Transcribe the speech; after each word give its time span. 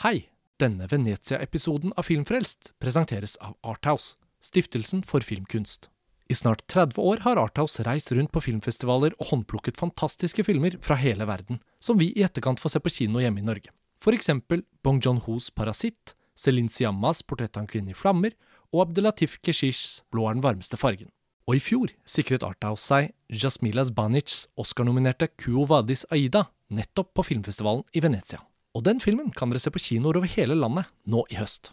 Hei! 0.00 0.30
Denne 0.56 0.86
Venezia-episoden 0.88 1.90
av 1.92 2.06
Filmfrelst 2.08 2.70
presenteres 2.80 3.34
av 3.44 3.58
Arthouse, 3.60 4.14
stiftelsen 4.40 5.02
for 5.04 5.20
filmkunst. 5.20 5.90
I 6.32 6.36
snart 6.38 6.62
30 6.72 6.96
år 7.04 7.20
har 7.26 7.36
Arthouse 7.36 7.84
reist 7.84 8.08
rundt 8.16 8.32
på 8.32 8.40
filmfestivaler 8.46 9.12
og 9.18 9.28
håndplukket 9.28 9.76
fantastiske 9.76 10.46
filmer 10.48 10.78
fra 10.80 10.96
hele 10.96 11.28
verden, 11.28 11.60
som 11.84 12.00
vi 12.00 12.14
i 12.14 12.24
etterkant 12.24 12.64
får 12.64 12.72
se 12.72 12.80
på 12.80 12.94
kino 12.96 13.20
hjemme 13.20 13.44
i 13.44 13.46
Norge. 13.50 13.76
For 14.00 14.16
eksempel 14.16 14.64
Bong 14.80 15.04
John-hos 15.04 15.52
Parasitt, 15.52 16.14
Celine 16.32 16.72
Siammas 16.72 17.20
Portrett 17.20 17.60
av 17.60 17.66
en 17.66 17.72
kvinne 17.76 17.92
i 17.92 18.00
flammer 18.00 18.32
og 18.72 18.86
Abdelatif 18.86 19.36
Keshishs 19.44 19.98
Blå 20.08 20.30
er 20.30 20.40
den 20.40 20.46
varmeste 20.48 20.80
fargen. 20.80 21.12
Og 21.44 21.60
i 21.60 21.66
fjor 21.66 21.92
sikret 22.08 22.46
Arthouse 22.46 22.88
seg 22.88 23.12
Jasmilas 23.28 23.92
Banics 23.92 24.46
Oscar-nominerte 24.56 25.28
Kuo 25.36 25.68
Vadis 25.68 26.08
Aida 26.08 26.46
nettopp 26.72 27.12
på 27.12 27.34
filmfestivalen 27.34 27.84
i 27.92 28.00
Venezia. 28.00 28.40
Og 28.70 28.84
den 28.86 29.00
filmen 29.02 29.32
kan 29.34 29.50
dere 29.50 29.58
se 29.58 29.70
på 29.74 29.82
kinoer 29.82 30.20
over 30.20 30.30
hele 30.30 30.54
landet 30.54 30.86
nå 31.10 31.24
i 31.26 31.38
høst. 31.40 31.72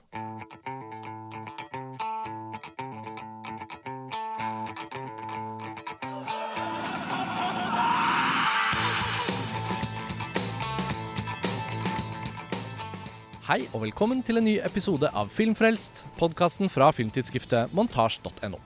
Hei 13.47 13.61
og 13.69 13.83
velkommen 13.85 14.25
til 14.25 14.41
en 14.41 14.49
ny 14.49 14.57
episode 14.65 15.07
av 15.13 15.29
Filmfrelst, 15.31 16.01
podkasten 16.17 16.67
fra 16.67 16.89
filmtidsskriftet 16.91 17.77
montasj.no. 17.77 18.57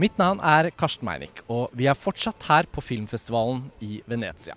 Mitt 0.00 0.16
navn 0.18 0.40
er 0.40 0.72
Karsten 0.72 1.06
Meinick, 1.06 1.44
og 1.52 1.68
vi 1.76 1.92
er 1.92 1.96
fortsatt 1.96 2.48
her 2.48 2.66
på 2.72 2.82
filmfestivalen 2.82 3.68
i 3.84 4.00
Venezia. 4.08 4.56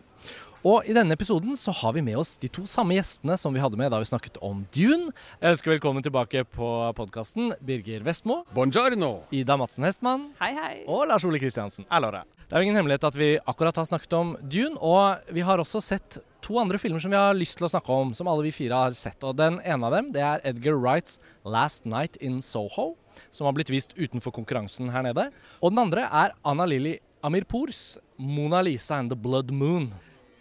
Og 0.60 0.84
i 0.92 0.92
denne 0.92 1.16
episoden 1.16 1.56
så 1.56 1.72
har 1.72 1.94
vi 1.96 2.02
med 2.04 2.18
oss 2.20 2.34
de 2.42 2.50
to 2.52 2.66
samme 2.68 2.98
gjestene 2.98 3.38
som 3.40 3.54
vi 3.56 3.62
hadde 3.64 3.78
med 3.80 3.94
da 3.94 4.00
vi 4.02 4.08
snakket 4.10 4.42
om 4.44 4.66
Dune. 4.76 5.14
Jeg 5.40 5.56
ønsker 5.56 5.72
velkommen 5.72 6.04
tilbake 6.04 6.42
på 6.52 6.72
podkasten 6.98 7.54
Birger 7.64 8.04
Vestmo, 8.04 8.42
Buongiorno! 8.52 9.22
Ida 9.32 9.56
Madsen 9.56 9.88
Hestmann 9.88 10.26
Hei, 10.42 10.52
hei. 10.58 10.74
og 10.84 11.06
Lars 11.08 11.24
Ole 11.24 11.40
Kristiansen. 11.40 11.88
Allora. 11.88 12.26
Det 12.50 12.58
er 12.58 12.60
jo 12.60 12.68
ingen 12.68 12.80
hemmelighet 12.82 13.08
at 13.08 13.16
vi 13.16 13.30
akkurat 13.40 13.78
har 13.80 13.88
snakket 13.88 14.18
om 14.18 14.34
Dune, 14.52 14.76
og 14.84 15.32
vi 15.32 15.46
har 15.48 15.64
også 15.64 15.80
sett 15.86 16.18
to 16.44 16.58
andre 16.60 16.80
filmer 16.82 17.00
som 17.00 17.14
vi 17.14 17.22
har 17.22 17.38
lyst 17.38 17.56
til 17.62 17.70
å 17.70 17.72
snakke 17.72 17.96
om, 17.96 18.12
som 18.18 18.28
alle 18.28 18.44
vi 18.50 18.52
fire 18.52 18.82
har 18.84 18.98
sett. 18.98 19.24
Og 19.24 19.38
Den 19.40 19.62
ene 19.64 19.88
av 19.88 19.96
dem 19.96 20.12
det 20.12 20.26
er 20.26 20.44
Edgar 20.44 20.76
Wrights 20.76 21.22
'Last 21.46 21.86
Night 21.86 22.18
in 22.20 22.42
Soho', 22.44 22.98
som 23.32 23.46
har 23.48 23.56
blitt 23.56 23.72
vist 23.72 23.96
utenfor 23.96 24.36
konkurransen 24.36 24.92
her 24.92 25.08
nede. 25.08 25.30
Og 25.64 25.72
den 25.72 25.80
andre 25.88 26.10
er 26.12 26.36
Anna 26.44 26.66
Lilly 26.66 26.98
Amirpours 27.24 27.98
'Mona 28.20 28.60
Lisa 28.62 28.96
and 29.00 29.10
the 29.10 29.16
Blood 29.16 29.52
Moon'. 29.56 29.94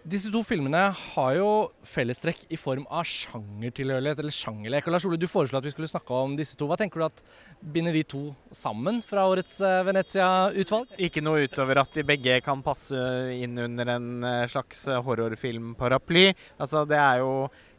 Disse 0.07 0.31
to 0.33 0.45
filmene 0.47 0.81
har 0.95 1.33
jo 1.37 1.49
fellestrekk 1.87 2.45
i 2.55 2.59
form 2.61 2.85
av 2.87 3.05
sjangertilhørighet, 3.09 4.23
eller 4.23 4.35
sjangerlek. 4.35 4.87
Og 4.87 4.95
Lars 4.95 5.07
Ole, 5.09 5.19
du 5.21 5.27
foreslo 5.29 5.59
at 5.59 5.67
vi 5.67 5.73
skulle 5.75 5.91
snakke 5.91 6.15
om 6.15 6.37
disse 6.39 6.57
to. 6.57 6.69
Hva 6.71 6.79
tenker 6.79 7.03
du 7.03 7.07
at 7.09 7.23
binder 7.61 7.97
de 7.97 8.05
to 8.07 8.23
sammen 8.55 9.03
fra 9.05 9.27
årets 9.29 9.59
eh, 9.61 9.83
Venezia-utvalg? 9.89 10.95
Ikke 11.03 11.25
noe 11.25 11.49
utover 11.49 11.83
at 11.83 11.99
de 11.99 12.07
begge 12.07 12.39
kan 12.47 12.63
passe 12.65 12.99
inn 13.35 13.59
under 13.67 13.95
en 13.97 14.13
eh, 14.23 14.45
slags 14.49 14.87
horrorfilmparaply. 14.87 16.29
Altså, 16.63 16.87
det 16.89 17.01
er 17.03 17.25
jo 17.25 17.33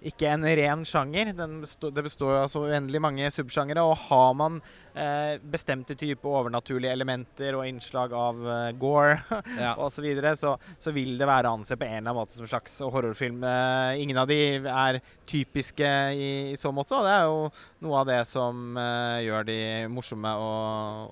ikke 0.05 0.29
en 0.31 0.45
ren 0.59 0.83
sjanger. 0.87 1.33
Den 1.35 1.59
består, 1.63 1.91
det 1.95 2.03
består 2.05 2.35
av 2.43 2.51
så 2.51 2.65
uendelig 2.67 3.01
mange 3.03 3.31
subsjangere. 3.33 3.83
Og 3.83 3.97
har 4.09 4.35
man 4.37 4.59
eh, 4.93 5.39
bestemte 5.39 5.97
typer 5.99 6.39
overnaturlige 6.43 6.93
elementer 6.95 7.57
og 7.57 7.67
innslag 7.67 8.15
av 8.15 8.43
eh, 8.43 8.69
gore 8.79 9.17
Ja. 9.59 9.73
osv., 9.85 10.05
så, 10.35 10.55
så 10.79 10.89
så 10.89 10.93
vil 10.95 11.17
det 11.19 11.27
være 11.29 11.49
å 11.49 11.57
anse 11.59 11.77
på 11.77 11.85
en 11.85 12.08
annen 12.09 12.19
måte 12.19 12.35
som 12.35 12.45
en 12.45 12.51
slags 12.51 12.79
horrorfilm. 12.81 13.43
Eh, 13.45 14.01
ingen 14.03 14.17
av 14.19 14.29
de 14.29 14.37
er 14.59 14.99
typiske 15.29 15.89
i, 16.17 16.29
i 16.53 16.57
så 16.57 16.71
måte, 16.73 16.97
og 16.97 17.05
det 17.05 17.13
er 17.13 17.27
jo 17.27 17.41
noe 17.85 17.99
av 18.01 18.09
det 18.09 18.19
som 18.29 18.77
eh, 18.79 19.25
gjør 19.27 19.45
de 19.47 19.59
morsomme 19.93 20.31
å, 20.41 20.49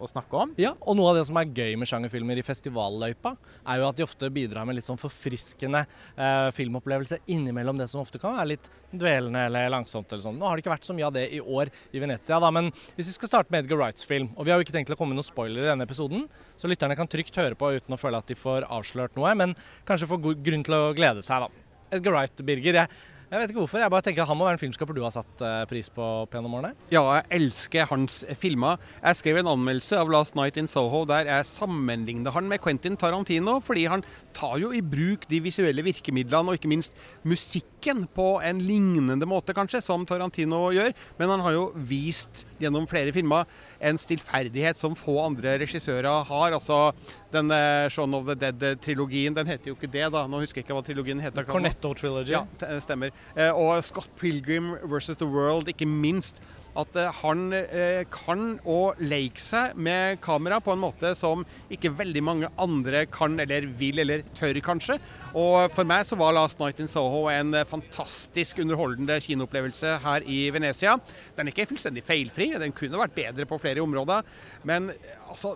å 0.02 0.09
snakke 0.09 0.42
om. 0.42 0.53
Ja, 0.62 0.73
og 0.81 0.98
noe 0.98 1.12
av 1.12 1.20
det 1.20 1.28
som 1.30 1.38
er 1.40 1.52
gøy 1.52 1.78
med 1.80 1.90
sjangerfilmer 1.90 2.42
i 2.42 2.45
festivalløypa, 2.45 3.35
er 3.68 3.81
jo 3.81 3.88
at 3.90 4.00
de 4.00 4.08
ofte 4.08 4.31
bidrar 4.34 4.68
med 4.68 4.80
litt 4.80 4.88
sånn 4.88 5.00
forfriskende 5.02 5.84
eh, 5.85 6.50
filmopplevelse 6.58 7.22
innimellom 7.34 7.79
det 7.79 7.90
som 7.91 8.02
ofte 8.02 8.22
kan 8.22 8.35
være 8.40 8.56
litt 8.56 8.72
dvelende 8.91 9.46
eller 9.47 9.72
langsomt 9.74 10.12
eller 10.12 10.25
sånn. 10.25 10.40
Nå 10.40 10.47
har 10.47 10.58
det 10.58 10.66
ikke 10.66 10.74
vært 10.74 10.90
så 10.90 10.97
mye 10.97 11.08
av 11.09 11.16
det 11.16 11.28
i 11.38 11.41
år 11.41 11.72
i 11.94 12.02
Venezia, 12.03 12.41
da, 12.41 12.52
men 12.53 12.72
hvis 12.97 13.12
vi 13.12 13.18
skal 13.19 13.31
starte 13.31 13.53
med 13.53 13.66
Edgar 13.66 13.81
Wrights 13.81 14.08
film, 14.08 14.31
og 14.35 14.47
vi 14.47 14.53
har 14.53 14.59
jo 14.59 14.68
ikke 14.68 14.75
tenkt 14.75 14.94
å 14.94 15.00
komme 15.00 15.14
med 15.14 15.22
noen 15.22 15.29
spoiler 15.29 15.64
i 15.64 15.69
denne 15.69 15.88
episoden, 15.88 16.25
så 16.58 16.69
lytterne 16.69 16.97
kan 16.97 17.09
trygt 17.09 17.38
høre 17.38 17.58
på 17.58 17.69
uten 17.78 17.94
å 17.94 18.00
føle 18.02 18.18
at 18.18 18.29
de 18.29 18.38
får 18.38 18.66
avslørt 18.74 19.18
noe, 19.18 19.34
men 19.38 19.53
kanskje 19.88 20.09
få 20.09 20.18
grunn 20.19 20.66
til 20.66 20.75
å 20.78 20.87
glede 20.96 21.24
seg, 21.25 21.48
da. 21.48 21.68
Edgar 21.98 22.18
Wright, 22.18 22.44
Birger. 22.48 22.81
Jeg, 22.84 22.90
jeg 23.28 23.42
vet 23.42 23.52
ikke 23.52 23.59
hvorfor, 23.59 23.81
jeg 23.84 23.92
bare 23.92 24.03
tenker 24.06 24.24
at 24.24 24.30
han 24.30 24.38
må 24.40 24.46
være 24.48 24.56
en 24.56 24.62
filmskaper 24.62 24.96
du 24.96 25.02
har 25.03 25.12
satt 25.12 25.42
eh, 25.44 25.66
pris 25.68 25.90
på 25.92 26.03
opp 26.24 26.31
gjennom 26.31 26.53
årene. 26.62 26.70
Ja, 26.94 27.02
jeg 27.18 27.25
elsker 27.42 27.90
hans 27.90 28.22
filmer. 28.40 28.80
Jeg 29.02 29.20
skrev 29.20 29.42
en 29.42 29.50
anmeldelse 29.52 30.00
av 30.00 30.08
'Last 30.08 30.38
Night 30.40 30.56
in 30.56 30.70
Soho' 30.72 31.03
der 31.09 31.28
jeg 31.28 31.47
sammenligner 31.50 32.31
han 32.31 32.47
med 32.47 32.64
Quentin 32.64 32.96
Tarantino, 32.96 33.58
fordi 33.59 33.84
han 33.92 34.06
tar 34.31 34.56
jo 34.64 34.72
i 34.72 34.80
bruk 34.80 35.28
de 35.28 35.42
visuelle 35.44 35.84
virkemidlene 35.84 36.53
og 36.53 36.56
ikke 36.56 36.72
minst 36.72 36.96
musikken 37.28 38.06
på 38.16 38.30
en 38.47 38.64
lignende 38.64 39.28
måte, 39.28 39.52
kanskje, 39.52 39.84
som 39.84 40.08
Tarantino 40.08 40.70
gjør. 40.72 40.96
Men 41.20 41.36
han 41.36 41.44
har 41.44 41.58
jo 41.58 41.66
vist 41.76 42.46
gjennom 42.64 42.88
flere 42.88 43.12
filmer 43.12 43.44
en 43.80 44.00
stillferdighet 44.02 44.80
som 44.80 44.96
få 44.98 45.18
andre 45.26 45.58
regissører 45.62 46.26
har. 46.30 46.56
Altså 46.58 46.92
den 47.34 47.52
eh, 47.54 47.88
Shaun 47.94 48.16
of 48.18 48.28
the 48.30 48.36
Dead-trilogien, 48.36 49.36
den 49.38 49.50
heter 49.50 49.72
jo 49.72 49.78
ikke 49.78 49.92
det, 49.92 50.06
da. 50.14 50.26
Nå 50.28 50.42
husker 50.44 50.62
jeg 50.62 50.68
ikke 50.68 50.78
hva 50.78 50.86
trilogien 50.86 51.24
heter. 51.24 51.48
Cornetto 51.48 51.94
Trilogy. 51.98 52.36
Ja, 52.36 52.46
stemmer. 52.84 53.16
Eh, 53.36 53.52
og 53.52 53.84
Scott 53.86 54.10
Pilgrim 54.20 54.76
versus 54.84 55.20
The 55.20 55.28
World, 55.28 55.70
ikke 55.74 55.90
minst. 55.90 56.42
At 56.78 56.98
eh, 57.00 57.22
han 57.24 57.46
eh, 57.56 58.04
kan 58.14 58.58
å 58.70 58.80
leke 59.02 59.42
seg 59.42 59.78
med 59.82 60.20
kamera 60.24 60.60
på 60.62 60.76
en 60.76 60.84
måte 60.84 61.14
som 61.18 61.42
ikke 61.74 61.94
veldig 61.98 62.24
mange 62.26 62.52
andre 62.62 63.06
kan 63.10 63.38
eller 63.42 63.66
vil 63.80 64.04
eller 64.04 64.26
tør, 64.38 64.60
kanskje. 64.66 65.00
Og 65.38 65.72
for 65.74 65.88
meg 65.90 66.06
så 66.08 66.18
var 66.20 66.36
'Last 66.36 66.60
Night 66.62 66.80
in 66.80 66.90
Soho' 66.92 67.26
en 67.34 67.54
fantastisk 67.66 68.62
underholdende 68.64 69.20
kinoopplevelse 69.22 69.98
her 70.04 70.26
i 70.26 70.50
Venezia. 70.54 70.98
Den 71.36 71.48
er 71.48 71.54
ikke 71.54 71.70
fullstendig 71.74 72.06
feilfri, 72.06 72.54
den 72.58 72.76
kunne 72.76 73.02
vært 73.02 73.18
bedre 73.18 73.50
på 73.50 73.59
flere 73.62 73.82
områder. 73.82 74.24
Men 74.64 74.92
eh, 74.94 75.18
altså, 75.30 75.56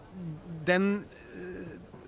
den, 0.66 1.06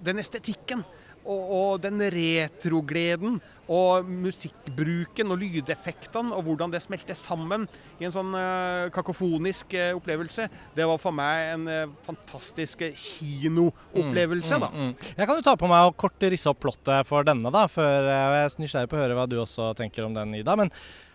den 0.04 0.20
estetikken 0.20 0.84
og, 1.24 1.42
og 1.58 1.84
den 1.84 2.04
retrogleden 2.14 3.42
og 3.72 4.08
musikkbruken 4.08 5.32
og 5.32 5.40
lydeffektene 5.40 6.36
og 6.36 6.44
hvordan 6.48 6.74
det 6.74 6.82
smelter 6.84 7.16
sammen 7.16 7.64
i 8.00 8.08
en 8.08 8.14
sånn 8.14 8.34
uh, 8.36 8.90
kakofonisk 8.94 9.76
uh, 9.78 9.94
opplevelse, 9.96 10.50
det 10.76 10.88
var 10.90 11.00
for 11.00 11.16
meg 11.16 11.54
en 11.54 11.70
uh, 11.70 11.94
fantastisk 12.04 12.84
kinoopplevelse, 12.84 14.60
da. 14.60 14.72
Mm, 14.74 14.92
mm. 14.92 15.14
Jeg 15.16 15.30
kan 15.30 15.40
jo 15.40 15.46
ta 15.48 15.56
på 15.60 15.70
meg 15.72 15.88
og 15.88 15.96
kort 16.04 16.28
risse 16.34 16.52
opp 16.52 16.60
plottet 16.64 17.08
for 17.08 17.28
denne, 17.28 17.54
da, 17.54 17.64
eh, 17.72 18.10
jeg 18.10 18.44
er 18.44 18.60
nysgjerrig 18.60 18.92
på 18.92 19.00
å 19.00 19.04
høre 19.04 19.18
hva 19.18 19.30
du 19.32 19.38
også 19.40 19.72
tenker 19.80 20.08
om 20.08 20.16
den, 20.16 20.36
Ida. 20.42 20.58
Men 20.60 20.74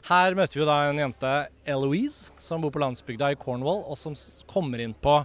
her 0.08 0.36
møter 0.38 0.56
vi 0.56 0.62
jo 0.62 0.70
da 0.70 0.78
en 0.88 1.02
jente, 1.02 1.34
Eloise, 1.68 2.32
som 2.40 2.64
bor 2.64 2.72
på 2.72 2.80
landsbygda 2.80 3.34
i 3.34 3.38
Cornwall, 3.40 3.84
og 3.84 4.00
som 4.00 4.16
kommer 4.48 4.80
inn 4.80 4.96
på 4.96 5.20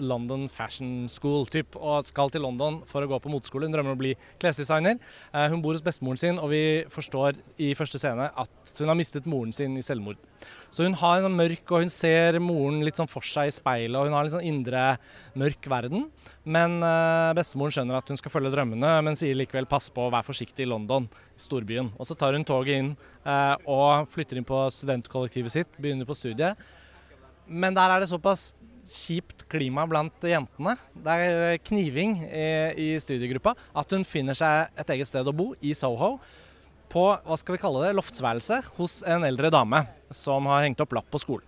London 0.00 0.48
Fashion 0.52 1.08
School 1.12 1.46
typ, 1.50 1.76
og 1.76 2.08
skal 2.08 2.32
til 2.32 2.44
London 2.44 2.80
for 2.88 3.04
å 3.04 3.10
gå 3.10 3.18
på 3.22 3.32
moteskole. 3.32 3.68
Hun 3.68 3.74
drømmer 3.74 3.94
om 3.94 3.98
å 3.98 4.00
bli 4.00 4.14
klesdesigner. 4.40 4.98
Eh, 5.32 5.46
hun 5.52 5.62
bor 5.62 5.76
hos 5.76 5.84
bestemoren 5.84 6.20
sin, 6.20 6.40
og 6.40 6.50
vi 6.52 6.62
forstår 6.92 7.38
i 7.60 7.72
første 7.78 8.00
scene 8.00 8.30
at 8.30 8.74
hun 8.80 8.90
har 8.90 8.98
mistet 8.98 9.28
moren 9.30 9.54
sin 9.54 9.76
i 9.78 9.84
selvmord. 9.84 10.20
Så 10.72 10.86
hun 10.86 10.96
har 10.96 11.20
en 11.20 11.36
mørk, 11.36 11.64
og 11.68 11.84
hun 11.84 11.92
ser 11.92 12.38
moren 12.42 12.80
litt 12.86 12.98
sånn 13.00 13.10
for 13.10 13.26
seg 13.26 13.50
i 13.50 13.54
speilet, 13.54 13.96
og 13.98 14.08
hun 14.08 14.16
har 14.16 14.26
en 14.26 14.34
sånn 14.36 14.46
indre 14.46 14.84
mørk 15.38 15.68
verden. 15.70 16.08
Men 16.44 16.78
eh, 16.86 17.32
bestemoren 17.36 17.74
skjønner 17.76 17.98
at 17.98 18.10
hun 18.10 18.20
skal 18.20 18.32
følge 18.32 18.52
drømmene, 18.54 18.92
men 19.04 19.18
sier 19.18 19.36
likevel 19.38 19.68
pass 19.70 19.90
på 19.92 20.08
vær 20.12 20.26
forsiktig 20.26 20.64
i 20.66 20.70
London, 20.70 21.08
storbyen. 21.40 21.92
Og 21.98 22.08
så 22.08 22.16
tar 22.18 22.36
hun 22.38 22.46
toget 22.48 22.80
inn 22.80 22.94
eh, 23.24 23.56
og 23.70 24.08
flytter 24.14 24.40
inn 24.40 24.48
på 24.48 24.62
studentkollektivet 24.74 25.56
sitt, 25.56 25.80
begynner 25.80 26.08
på 26.08 26.16
studiet. 26.18 26.58
Men 27.50 27.74
der 27.74 27.90
er 27.90 28.02
det 28.02 28.10
såpass 28.12 28.52
kjipt 28.90 29.46
klima 29.50 29.86
blant 29.88 30.26
jentene. 30.26 30.76
Det 30.94 31.16
er 31.24 31.58
kniving 31.68 32.16
i, 32.26 32.46
i 32.74 32.88
studiegruppa. 33.02 33.54
At 33.76 33.94
hun 33.94 34.06
finner 34.08 34.38
seg 34.38 34.74
et 34.80 34.94
eget 34.96 35.10
sted 35.10 35.26
å 35.26 35.36
bo, 35.36 35.52
i 35.62 35.74
Soho. 35.78 36.16
På 36.90 37.12
hva 37.14 37.38
skal 37.38 37.54
vi 37.54 37.62
kalle 37.62 37.84
det, 37.86 37.94
loftsværelse 37.94 38.60
hos 38.76 39.00
en 39.06 39.24
eldre 39.28 39.52
dame 39.54 39.84
som 40.10 40.48
har 40.50 40.64
hengt 40.66 40.82
opp 40.82 40.96
lapp 40.98 41.10
på 41.12 41.22
skolen. 41.22 41.46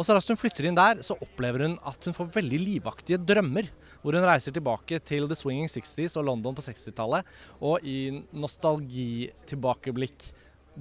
Og 0.00 0.06
så 0.06 0.14
raskt 0.16 0.32
hun 0.32 0.38
flytter 0.40 0.64
inn 0.64 0.78
der, 0.78 1.02
så 1.04 1.12
opplever 1.20 1.66
hun 1.66 1.74
at 1.84 2.06
hun 2.08 2.16
får 2.16 2.30
veldig 2.38 2.60
livaktige 2.62 3.20
drømmer. 3.20 3.68
Hvor 4.00 4.16
hun 4.16 4.24
reiser 4.24 4.54
tilbake 4.56 4.96
til 5.04 5.26
The 5.28 5.36
Swinging 5.36 5.68
60s 5.68 6.16
og 6.16 6.24
London 6.30 6.56
på 6.56 6.64
60-tallet. 6.64 7.28
Og 7.60 7.84
i 7.84 8.22
nostalgitilbakeblikk 8.32 10.30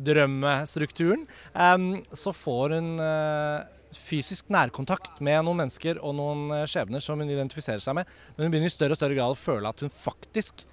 drømmestrukturen, 0.08 1.26
um, 1.52 1.90
så 2.16 2.32
får 2.32 2.78
hun 2.78 2.90
eh, 3.04 3.79
fysisk 3.96 4.50
nærkontakt 4.54 5.22
med 5.26 5.44
noen 5.46 5.64
mennesker 5.64 6.02
og 6.04 6.16
noen 6.18 6.50
eh, 6.56 6.68
skjebner 6.70 7.04
som 7.04 7.22
hun 7.22 7.30
identifiserer 7.30 7.84
seg 7.84 7.98
med. 7.98 8.10
Men 8.36 8.48
hun 8.48 8.54
begynner 8.54 8.72
i 8.72 8.74
større 8.74 8.98
og 8.98 9.02
større 9.02 9.18
grad 9.18 9.36
å 9.36 9.40
føle 9.40 9.72
at 9.72 9.86
hun 9.86 9.94
faktisk 9.94 10.66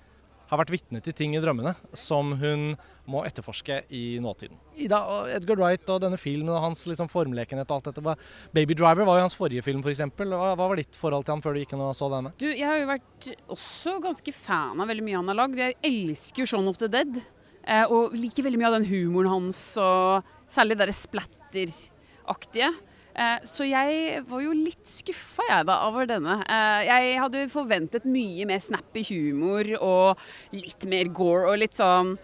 har 0.47 0.61
vært 0.61 0.71
vitne 0.71 1.01
til 1.03 1.15
ting 1.17 1.35
i 1.35 1.41
drømmene 1.43 1.73
som 1.97 2.31
hun 2.39 2.77
må 3.11 3.23
etterforske 3.27 3.81
i 3.95 4.19
nåtiden. 4.23 4.59
Ida 4.79 5.01
og 5.11 5.31
Edgar 5.31 5.59
Wright 5.59 5.91
og 5.91 6.03
denne 6.03 6.19
filmen 6.21 6.53
og 6.55 6.63
hans 6.63 6.85
liksom 6.91 7.11
formlekenhet 7.11 7.71
og 7.71 7.81
alt 7.81 7.91
dette. 7.91 8.15
Baby 8.55 8.77
Driver 8.79 9.09
var 9.09 9.19
jo 9.19 9.27
hans 9.27 9.39
forrige 9.39 9.65
film, 9.67 9.83
f.eks. 9.83 10.05
Hva, 10.07 10.53
hva 10.55 10.69
var 10.71 10.79
ditt 10.79 10.99
forhold 10.99 11.27
til 11.27 11.37
han 11.37 11.43
før 11.43 11.57
du 11.57 11.63
gikk 11.63 11.75
inn 11.75 11.83
og 11.83 11.95
så 11.99 12.11
denne? 12.13 12.35
Du, 12.39 12.47
jeg 12.51 12.67
har 12.67 12.79
jo 12.79 12.91
vært 12.91 13.31
også 13.57 13.97
ganske 14.07 14.37
fan 14.39 14.83
av 14.83 14.91
veldig 14.91 15.07
mye 15.07 15.19
han 15.19 15.33
har 15.33 15.41
lagd. 15.43 15.63
Jeg 15.63 15.79
elsker 15.91 16.45
jo 16.45 16.51
Shaun 16.55 16.71
of 16.71 16.79
the 16.83 16.91
Dead. 16.91 17.19
Eh, 17.67 17.87
og 17.91 18.15
liker 18.15 18.47
veldig 18.47 18.61
mye 18.61 18.71
av 18.71 18.77
den 18.79 18.91
humoren 18.93 19.33
hans, 19.33 19.61
og 19.83 20.27
særlig 20.53 20.79
det 20.79 20.93
splatter-aktige. 20.95 22.71
Eh, 23.17 23.45
så 23.49 23.65
jeg 23.65 24.23
var 24.29 24.43
jo 24.45 24.53
litt 24.53 24.85
skuffa 24.85 25.45
jeg 25.49 25.67
da 25.71 25.79
over 25.87 26.09
denne. 26.11 26.39
Eh, 26.45 26.81
jeg 26.85 27.21
hadde 27.23 27.45
forventet 27.53 28.09
mye 28.09 28.45
mer 28.49 28.61
snappy 28.61 29.07
humor 29.09 29.71
og 29.79 30.27
litt 30.53 30.85
mer 30.91 31.09
gore 31.17 31.53
og 31.53 31.63
litt 31.63 31.77
sånn 31.79 32.17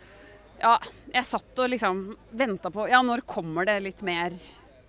Ja, 0.62 0.76
jeg 1.14 1.26
satt 1.26 1.62
og 1.64 1.72
liksom 1.72 2.02
venta 2.38 2.70
på 2.70 2.84
Ja, 2.92 3.00
når 3.02 3.24
kommer 3.26 3.66
det 3.66 3.80
litt 3.86 4.04
mer 4.06 4.36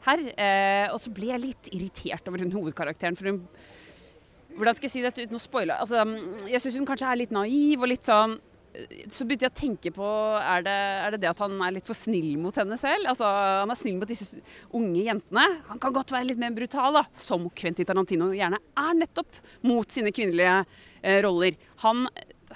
her? 0.04 0.26
Eh, 0.36 0.92
og 0.92 1.00
så 1.00 1.14
ble 1.16 1.32
jeg 1.32 1.46
litt 1.46 1.72
irritert 1.72 2.28
over 2.28 2.44
hun 2.44 2.52
hovedkarakteren, 2.54 3.16
for 3.18 3.32
hun 3.32 3.46
hvordan 4.54 4.76
skal 4.78 4.86
jeg 4.86 4.94
si 4.94 5.02
dette 5.02 5.24
uten 5.26 5.40
å 5.40 5.42
spoile? 5.42 5.76
Altså, 5.82 6.04
jeg 6.46 6.62
syns 6.62 6.76
hun 6.78 6.86
kanskje 6.86 7.08
er 7.10 7.18
litt 7.24 7.32
naiv 7.34 7.82
og 7.82 7.90
litt 7.90 8.06
sånn 8.06 8.36
så 9.14 9.26
begynte 9.28 9.46
jeg 9.46 9.54
å 9.54 9.58
tenke 9.58 9.92
på 9.94 10.08
er 10.40 10.64
det, 10.66 10.74
er 10.74 11.14
det, 11.14 11.20
det 11.22 11.30
at 11.30 11.42
han 11.44 11.60
er 11.62 11.76
litt 11.76 11.88
for 11.90 11.98
snill 11.98 12.32
mot 12.42 12.56
henne 12.58 12.78
selv? 12.82 13.06
Altså, 13.12 13.28
Han 13.28 13.74
er 13.74 13.78
snill 13.78 14.00
mot 14.00 14.10
disse 14.10 14.42
unge 14.74 15.04
jentene. 15.06 15.44
Han 15.70 15.82
kan 15.82 15.94
godt 15.94 16.14
være 16.14 16.32
litt 16.32 16.42
mer 16.42 16.56
brutal, 16.56 16.98
da, 16.98 17.04
som 17.14 17.46
Quentin 17.54 17.88
Tarantino 17.88 18.32
gjerne 18.34 18.58
er 18.58 18.96
nettopp 18.98 19.42
mot 19.70 19.94
sine 19.94 20.14
kvinnelige 20.16 20.56
eh, 21.02 21.20
roller. 21.26 21.58
Han, 21.86 22.08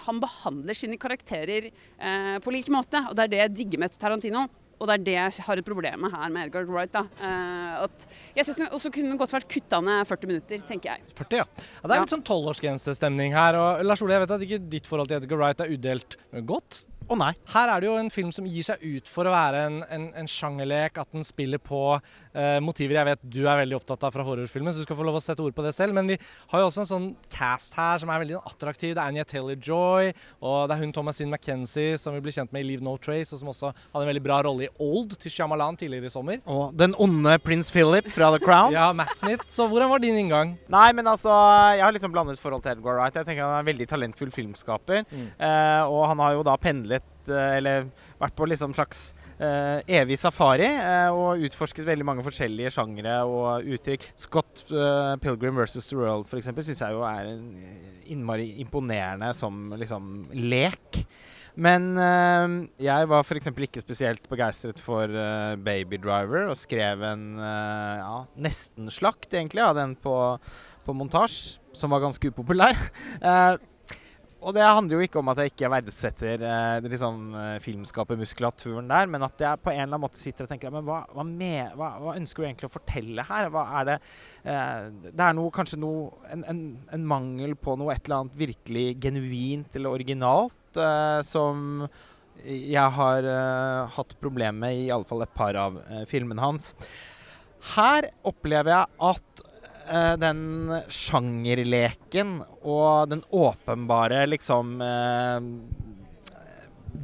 han, 0.07 0.21
behandler 0.23 0.77
sine 0.77 0.97
karakterer 1.01 1.69
eh, 1.69 2.37
på 2.41 2.55
lik 2.55 2.71
måte, 2.73 3.03
og 3.05 3.17
det 3.17 3.27
er 3.27 3.33
det 3.35 3.43
jeg 3.43 3.57
digger 3.61 3.85
med 3.85 3.99
Tarantino. 4.01 4.47
Og 4.77 4.89
det 4.89 4.97
er 4.97 5.05
det 5.05 5.15
jeg 5.17 5.45
har 5.47 5.59
et 5.59 5.65
problem 5.65 6.03
med 6.05 6.13
her 6.13 6.33
med 6.33 6.47
Edgar 6.47 6.67
Wright. 6.69 6.93
da. 6.93 7.05
Uh, 7.21 7.85
at 7.87 8.07
jeg 8.37 8.45
syns 8.45 8.59
den 8.61 8.75
også 8.77 8.91
kunne 8.93 9.17
godt 9.17 9.33
vært 9.33 9.47
kutta 9.49 9.79
ned 9.81 10.05
40 10.09 10.31
minutter, 10.31 10.61
tenker 10.67 10.93
jeg. 10.93 11.15
40, 11.17 11.39
ja. 11.41 11.47
ja 11.47 11.87
det 11.89 11.95
er 11.95 12.05
litt 12.05 12.13
sånn 12.13 12.27
tolvårsgrensestemning 12.27 13.33
her. 13.37 13.57
og 13.57 13.87
Lars 13.87 14.05
Ole, 14.05 14.17
jeg 14.17 14.25
vet 14.25 14.35
at 14.37 14.45
ikke 14.47 14.61
ditt 14.75 14.89
forhold 14.89 15.09
til 15.09 15.21
Edgar 15.21 15.41
Wright 15.41 15.65
er 15.65 15.73
udelt 15.73 16.19
godt. 16.45 16.85
Å 17.07 17.15
oh, 17.15 17.19
nei. 17.21 17.31
Her 17.53 17.69
er 17.71 17.79
det 17.79 17.87
jo 17.87 17.95
en 17.95 18.09
film 18.11 18.33
som 18.35 18.47
gir 18.51 18.65
seg 18.67 18.81
ut 18.83 19.07
for 19.07 19.29
å 19.29 19.31
være 19.31 19.61
en, 19.69 19.77
en, 19.95 20.09
en 20.19 20.27
sjangerlek. 20.27 20.97
At 20.99 21.13
den 21.15 21.23
spiller 21.23 21.61
på 21.63 21.79
eh, 21.95 22.26
motiver 22.63 22.99
jeg 22.99 23.07
vet 23.09 23.23
du 23.37 23.41
er 23.45 23.61
veldig 23.63 23.77
opptatt 23.79 24.03
av 24.07 24.13
fra 24.13 24.25
horrorfilmer, 24.25 24.73
så 24.73 24.83
du 24.83 24.87
skal 24.87 24.97
få 24.99 25.05
lov 25.07 25.17
å 25.19 25.23
sette 25.23 25.43
ord 25.43 25.55
på 25.57 25.65
det 25.65 25.73
selv. 25.75 25.95
Men 25.97 26.11
vi 26.11 26.17
har 26.51 26.61
jo 26.61 26.69
også 26.69 26.83
en 26.83 26.89
sånn 26.89 27.07
cast 27.33 27.75
her 27.77 28.01
som 28.01 28.11
er 28.13 28.21
veldig 28.23 28.39
attraktiv. 28.39 28.93
Det 28.95 29.01
er 29.01 29.11
Anja 29.11 29.25
Taylor-Joy, 29.27 30.11
og 30.41 30.57
det 30.69 30.77
er 30.77 30.83
hun 30.83 30.93
Thomasine 30.95 31.33
McKenzie 31.33 31.97
som 32.01 32.15
vi 32.15 32.21
blir 32.25 32.35
kjent 32.35 32.53
med 32.55 32.65
i 32.65 32.69
Leave 32.71 32.85
No 32.85 32.95
Trace, 33.01 33.33
og 33.33 33.41
som 33.41 33.51
også 33.53 33.73
hadde 33.73 34.03
en 34.05 34.11
veldig 34.11 34.25
bra 34.25 34.39
rolle 34.47 34.67
i 34.67 34.71
Old 34.83 35.17
til 35.21 35.33
Shyamalan 35.33 35.79
tidligere 35.79 36.11
i 36.11 36.13
sommer. 36.13 36.41
Og 36.45 36.75
den 36.77 36.95
onde 37.01 37.37
prins 37.43 37.71
Philip 37.73 38.09
fra 38.13 38.31
The 38.35 38.41
Crown. 38.43 38.75
ja, 38.77 38.91
Matt 38.97 39.17
Smith. 39.19 39.47
Så 39.53 39.67
hvordan 39.71 39.91
var 39.93 40.03
din 40.03 40.19
inngang? 40.21 40.55
Nei, 40.73 40.87
men 40.97 41.09
altså, 41.09 41.33
jeg 41.77 41.85
har 41.85 41.95
liksom 41.95 42.13
blandet 42.15 42.41
forhold 42.41 42.65
til 42.65 42.75
Edgar 42.75 42.99
Wright. 42.99 43.17
Jeg 43.17 43.27
tenker 43.27 43.47
Han 43.47 43.57
er 43.57 43.65
en 43.65 43.71
veldig 43.71 43.89
talentfull 43.89 44.33
filmskaper, 44.33 45.05
mm. 45.09 45.29
eh, 45.37 45.83
og 45.89 46.09
han 46.11 46.25
har 46.25 46.37
jo 46.37 46.47
da 46.47 46.57
pendlet 46.61 47.05
Eh, 47.27 47.57
eller 47.57 47.87
vært 48.21 48.35
på 48.37 48.47
liksom 48.49 48.73
slags 48.75 49.11
uh, 49.39 49.79
evig 49.85 50.17
safari 50.19 50.69
uh, 50.69 51.13
og 51.13 51.45
utforsket 51.47 51.87
veldig 51.87 52.07
mange 52.07 52.25
forskjellige 52.25 52.73
sjangre 52.77 53.19
og 53.29 53.67
uttrykk. 53.77 54.09
Scott 54.19 54.65
uh, 54.73 55.15
Pilgrim 55.21 55.57
versus 55.59 55.89
The 55.89 55.99
World 55.99 56.27
f.eks. 56.27 56.51
syns 56.57 56.83
jeg 56.83 56.97
jo 56.97 57.05
er 57.07 57.33
innmari 58.07 58.53
imponerende 58.63 59.33
som 59.37 59.73
liksom 59.77 60.27
lek. 60.33 61.03
Men 61.57 61.95
jeg 61.97 63.07
var 63.09 63.23
f.eks. 63.25 63.47
ikke 63.49 63.81
spesielt 63.81 64.27
begeistret 64.29 64.77
for 64.77 65.09
Baby 65.65 65.97
Driver 65.97 66.51
og 66.51 66.59
skrev 66.59 67.01
en 67.01 67.23
ja, 67.41 68.19
nesten 68.37 68.91
slakt 68.93 69.33
egentlig 69.33 69.63
av 69.65 69.73
den 69.73 69.95
på, 69.97 70.13
på 70.85 70.93
montasje, 70.93 71.57
som 71.73 71.95
var 71.95 72.03
ganske 72.05 72.29
upopulær. 72.29 72.77
Og 74.47 74.53
det 74.55 74.63
handler 74.63 74.95
jo 74.95 75.03
ikke 75.03 75.19
om 75.19 75.27
at 75.33 75.41
jeg 75.41 75.51
ikke 75.51 75.69
verdsetter 75.73 76.43
eh, 76.47 76.85
liksom, 76.87 77.23
eh, 77.35 77.55
filmskapermuskulaturen 77.59 78.87
der, 78.87 79.09
men 79.11 79.25
at 79.27 79.43
jeg 79.43 79.59
på 79.59 79.73
en 79.73 79.81
eller 79.81 79.89
annen 79.89 80.03
måte 80.05 80.21
sitter 80.21 80.45
og 80.45 80.51
tenker 80.53 80.71
men 80.71 80.85
hva, 80.87 81.01
hva, 81.11 81.25
med, 81.27 81.73
hva, 81.75 81.89
hva 81.99 82.13
ønsker 82.15 82.43
du 82.43 82.47
egentlig 82.47 82.69
å 82.69 82.75
fortelle 82.77 83.25
her? 83.27 83.49
Hva 83.51 83.65
er 83.81 83.89
det 83.89 83.97
eh, 84.47 84.85
Det 85.09 85.25
er 85.25 85.35
noe, 85.35 85.51
kanskje 85.51 85.81
noe, 85.83 86.13
en, 86.31 86.45
en, 86.47 86.61
en, 86.95 87.07
mangel 87.11 87.57
på 87.59 87.75
noe 87.75 87.91
et 87.91 88.07
eller 88.07 88.21
annet 88.23 88.39
virkelig 88.39 88.85
genuint 89.03 89.75
eller 89.75 89.99
originalt 89.99 90.79
eh, 90.79 91.19
som 91.27 91.83
jeg 92.47 92.95
har 92.95 93.27
eh, 93.27 93.97
hatt 93.97 94.15
problemer 94.21 94.63
med 94.63 94.85
i 94.85 94.89
alle 94.93 95.07
fall 95.09 95.25
et 95.25 95.35
par 95.35 95.59
av 95.59 95.81
eh, 95.89 96.05
filmene 96.07 96.43
hans. 96.43 96.71
Her 97.75 98.11
opplever 98.27 98.71
jeg 98.71 98.95
at 99.09 99.36
uh, 99.87 100.15
den 100.19 100.71
sjangerleken 100.91 102.37
og 102.61 103.09
den 103.11 103.23
åpenbare 103.33 104.25
liksom 104.29 104.77
uh, 104.81 105.41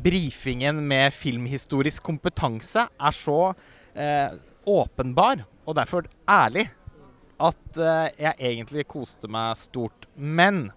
Brifingen 0.04 0.82
med 0.88 1.14
filmhistorisk 1.16 2.04
kompetanse 2.04 2.88
er 2.88 3.16
så 3.16 3.40
uh, 3.54 4.30
åpenbar 4.68 5.44
og 5.64 5.78
derfor 5.78 6.08
ærlig 6.28 6.68
at 7.44 7.78
jeg 8.16 8.36
egentlig 8.38 8.86
koste 8.88 9.28
meg 9.28 9.58
stort. 9.60 10.06
Men 10.16 10.70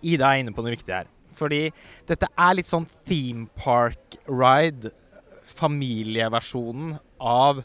Ida 0.00 0.30
er 0.30 0.40
inne 0.40 0.54
på 0.56 0.62
noe 0.64 0.72
viktig 0.72 0.94
her. 0.94 1.08
Fordi 1.36 1.68
dette 2.08 2.28
er 2.30 2.56
litt 2.56 2.70
sånn 2.70 2.86
theme 3.08 3.48
park 3.58 4.16
ride. 4.30 4.92
Familieversjonen 5.58 6.96
av 7.20 7.60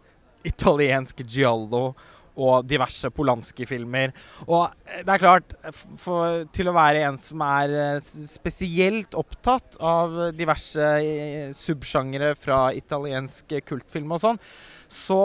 italiensk 0.47 1.23
giallo 1.23 1.93
og 2.33 2.65
diverse 2.65 3.09
Polanski-filmer. 3.13 4.13
Og 4.47 4.73
det 5.05 5.13
er 5.15 5.21
klart, 5.21 5.55
for, 6.01 6.43
til 6.55 6.69
å 6.69 6.75
være 6.75 7.05
en 7.07 7.19
som 7.21 7.43
er 7.45 7.73
eh, 7.77 8.11
spesielt 8.29 9.15
opptatt 9.17 9.77
av 9.83 10.15
diverse 10.37 10.91
eh, 11.03 11.53
subsjangere 11.57 12.33
fra 12.39 12.65
italiensk 12.75 13.53
kultfilm 13.67 14.15
og 14.15 14.23
sånn, 14.23 14.41
så 14.89 15.19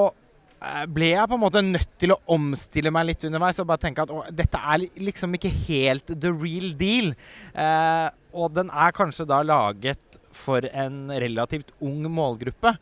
eh, 0.61 0.85
ble 0.93 1.15
jeg 1.15 1.31
på 1.31 1.39
en 1.39 1.45
måte 1.47 1.65
nødt 1.65 1.97
til 2.01 2.13
å 2.15 2.21
omstille 2.37 2.93
meg 2.95 3.11
litt 3.11 3.27
underveis 3.29 3.61
og 3.63 3.71
bare 3.71 3.85
tenke 3.87 4.05
at 4.05 4.13
å, 4.13 4.23
dette 4.29 4.61
er 4.61 4.85
liksom 5.01 5.39
ikke 5.39 5.55
helt 5.69 6.13
the 6.13 6.33
real 6.35 6.71
deal. 6.77 7.15
Eh, 7.55 8.07
og 8.37 8.53
den 8.57 8.69
er 8.69 8.97
kanskje 8.97 9.29
da 9.29 9.41
laget 9.47 10.21
for 10.39 10.65
en 10.71 11.09
relativt 11.11 11.73
ung 11.85 12.05
målgruppe. 12.13 12.77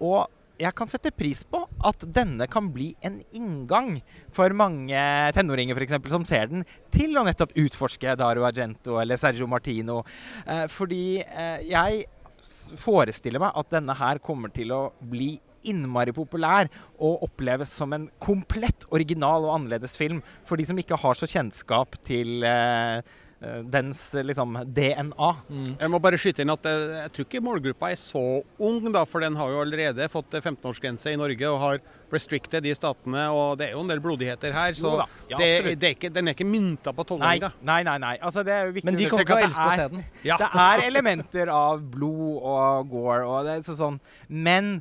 Og 0.00 0.26
jeg 0.60 0.76
kan 0.76 0.90
sette 0.90 1.12
pris 1.14 1.42
på 1.48 1.62
at 1.88 2.04
denne 2.12 2.46
kan 2.50 2.68
bli 2.72 2.92
en 3.06 3.18
inngang 3.36 3.98
for 4.34 4.52
mange 4.56 5.00
tenåringer 5.36 5.78
eksempel, 5.80 6.12
som 6.12 6.26
ser 6.28 6.50
den, 6.50 6.64
til 6.92 7.16
å 7.16 7.24
nettopp 7.26 7.56
utforske 7.60 8.16
Dario 8.20 8.46
Argento 8.48 8.98
eller 9.00 9.20
Sergio 9.20 9.48
Martino. 9.50 10.02
Eh, 10.46 10.66
fordi 10.70 11.20
eh, 11.24 11.68
jeg 11.70 12.04
forestiller 12.80 13.42
meg 13.42 13.56
at 13.56 13.72
denne 13.72 13.96
her 13.96 14.20
kommer 14.24 14.52
til 14.52 14.72
å 14.72 14.82
bli 15.00 15.34
innmari 15.68 16.12
populær 16.16 16.70
og 16.96 17.26
oppleves 17.26 17.72
som 17.76 17.92
en 17.92 18.06
komplett 18.22 18.86
original 18.96 19.44
og 19.44 19.58
annerledes 19.58 19.92
film 20.00 20.22
for 20.48 20.56
de 20.56 20.64
som 20.68 20.78
ikke 20.80 20.96
har 21.02 21.18
så 21.18 21.28
kjennskap 21.28 21.98
til 22.06 22.46
Eh, 22.48 23.02
dens 23.40 24.02
liksom, 24.14 24.58
DNA. 24.66 25.28
Mm. 25.48 25.70
Jeg 25.80 25.90
må 25.92 25.98
bare 26.02 26.18
skyte 26.20 26.44
inn 26.44 26.52
at 26.52 26.66
jeg, 26.68 26.82
eh, 26.84 26.98
jeg, 26.98 27.12
tror 27.14 27.26
ikke 27.26 27.40
målgruppa 27.44 27.88
er 27.88 28.00
så 28.00 28.24
ung, 28.60 28.82
da, 28.92 29.06
for 29.08 29.24
den 29.24 29.38
har 29.38 29.48
jo 29.48 29.62
allerede 29.62 30.08
fått 30.12 30.36
15-årsgrense 30.42 31.14
i 31.14 31.16
Norge 31.16 31.48
og 31.48 31.62
har 31.62 31.80
restricted 32.10 32.66
i 32.66 32.74
statene, 32.76 33.22
og 33.32 33.56
det 33.56 33.68
er 33.68 33.76
jo 33.78 33.84
en 33.84 33.92
del 33.92 34.02
blodigheter 34.04 34.52
her. 34.52 34.76
Så 34.76 34.92
ja, 35.30 35.38
det, 35.38 35.48
det 35.80 35.88
er 35.88 35.96
ikke, 35.96 36.10
den 36.12 36.28
er 36.28 36.36
ikke 36.36 36.48
mynta 36.48 36.92
på 36.92 37.06
tolvåringer. 37.08 37.54
Nei, 37.62 37.80
nei, 37.80 37.82
nei, 37.88 37.98
nei. 38.02 38.14
Altså, 38.18 38.44
det 38.44 38.56
er 38.56 38.68
jo 38.68 38.74
viktig 38.76 38.90
Men 38.90 38.98
de 39.00 39.10
kommer 39.12 39.30
til 39.30 39.38
å 39.38 39.44
elske 39.48 39.68
å 39.68 39.76
se 39.78 39.86
den. 39.94 40.04
Ja. 40.26 40.36
Det 40.42 40.50
er 40.66 40.82
elementer 40.90 41.52
av 41.54 41.84
blod 41.94 42.42
og 42.50 42.90
gore, 42.92 43.22
og 43.24 43.48
det 43.48 43.60
er 43.60 43.78
sånn, 43.78 43.96
men 44.28 44.74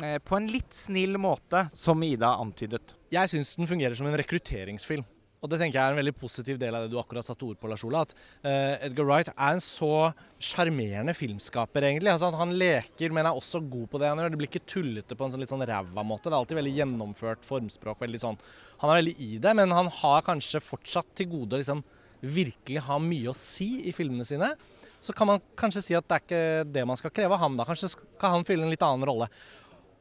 eh, 0.00 0.16
på 0.24 0.38
en 0.38 0.48
litt 0.48 0.72
snill 0.72 1.20
måte, 1.20 1.66
som 1.76 2.00
Ida 2.06 2.32
antydet. 2.40 2.96
Jeg 3.12 3.34
syns 3.34 3.52
den 3.58 3.68
fungerer 3.68 3.98
som 3.98 4.08
en 4.08 4.16
rekrutteringsfilm. 4.22 5.04
Og 5.46 5.52
det 5.52 5.60
tenker 5.60 5.78
jeg 5.78 5.86
er 5.86 5.94
en 5.94 6.00
veldig 6.00 6.16
positiv 6.18 6.56
del 6.58 6.74
av 6.74 6.84
det 6.84 6.90
du 6.90 6.98
akkurat 6.98 7.22
satte 7.22 7.46
ord 7.46 7.58
på, 7.60 7.68
Lars 7.70 7.84
Ola. 7.86 8.02
At 8.02 8.14
uh, 8.42 8.82
Edgar 8.82 9.06
Wright 9.06 9.28
er 9.30 9.52
en 9.54 9.62
så 9.62 10.10
sjarmerende 10.42 11.14
filmskaper, 11.14 11.86
egentlig. 11.86 12.10
Altså, 12.10 12.32
han 12.34 12.54
leker, 12.58 13.14
men 13.14 13.28
er 13.28 13.38
også 13.38 13.60
god 13.62 13.86
på 13.92 14.00
det 14.02 14.10
han 14.10 14.18
gjør. 14.18 14.32
Det 14.34 14.40
blir 14.40 14.50
ikke 14.50 14.64
tullete 14.66 15.14
på 15.14 15.26
en 15.26 15.34
sånn 15.34 15.44
litt 15.44 15.52
sånn 15.52 15.62
ræva 15.70 16.02
måte. 16.02 16.26
Det 16.26 16.34
er 16.34 16.40
alltid 16.40 16.58
veldig 16.58 16.72
gjennomført 16.80 17.46
formspråk. 17.46 18.02
veldig 18.02 18.22
sånn. 18.24 18.40
Han 18.82 18.92
er 18.92 18.98
veldig 18.98 19.14
i 19.22 19.36
det, 19.44 19.52
men 19.60 19.74
han 19.76 19.90
har 20.00 20.26
kanskje 20.26 20.64
fortsatt 20.64 21.14
til 21.16 21.30
gode 21.30 21.54
å 21.54 21.60
liksom, 21.62 21.84
virkelig 22.26 22.82
ha 22.88 22.98
mye 22.98 23.30
å 23.30 23.36
si 23.38 23.86
i 23.86 23.94
filmene 23.94 24.26
sine. 24.26 24.50
Så 24.98 25.14
kan 25.14 25.30
man 25.30 25.44
kanskje 25.54 25.84
si 25.86 25.94
at 25.94 26.08
det 26.08 26.16
er 26.16 26.24
ikke 26.24 26.72
det 26.74 26.84
man 26.90 26.98
skal 26.98 27.14
kreve 27.14 27.38
av 27.38 27.44
ham. 27.44 27.54
da. 27.54 27.68
Kanskje 27.68 27.92
skal 27.94 28.34
han 28.34 28.48
fylle 28.48 28.66
en 28.66 28.74
litt 28.74 28.82
annen 28.82 29.06
rolle. 29.06 29.30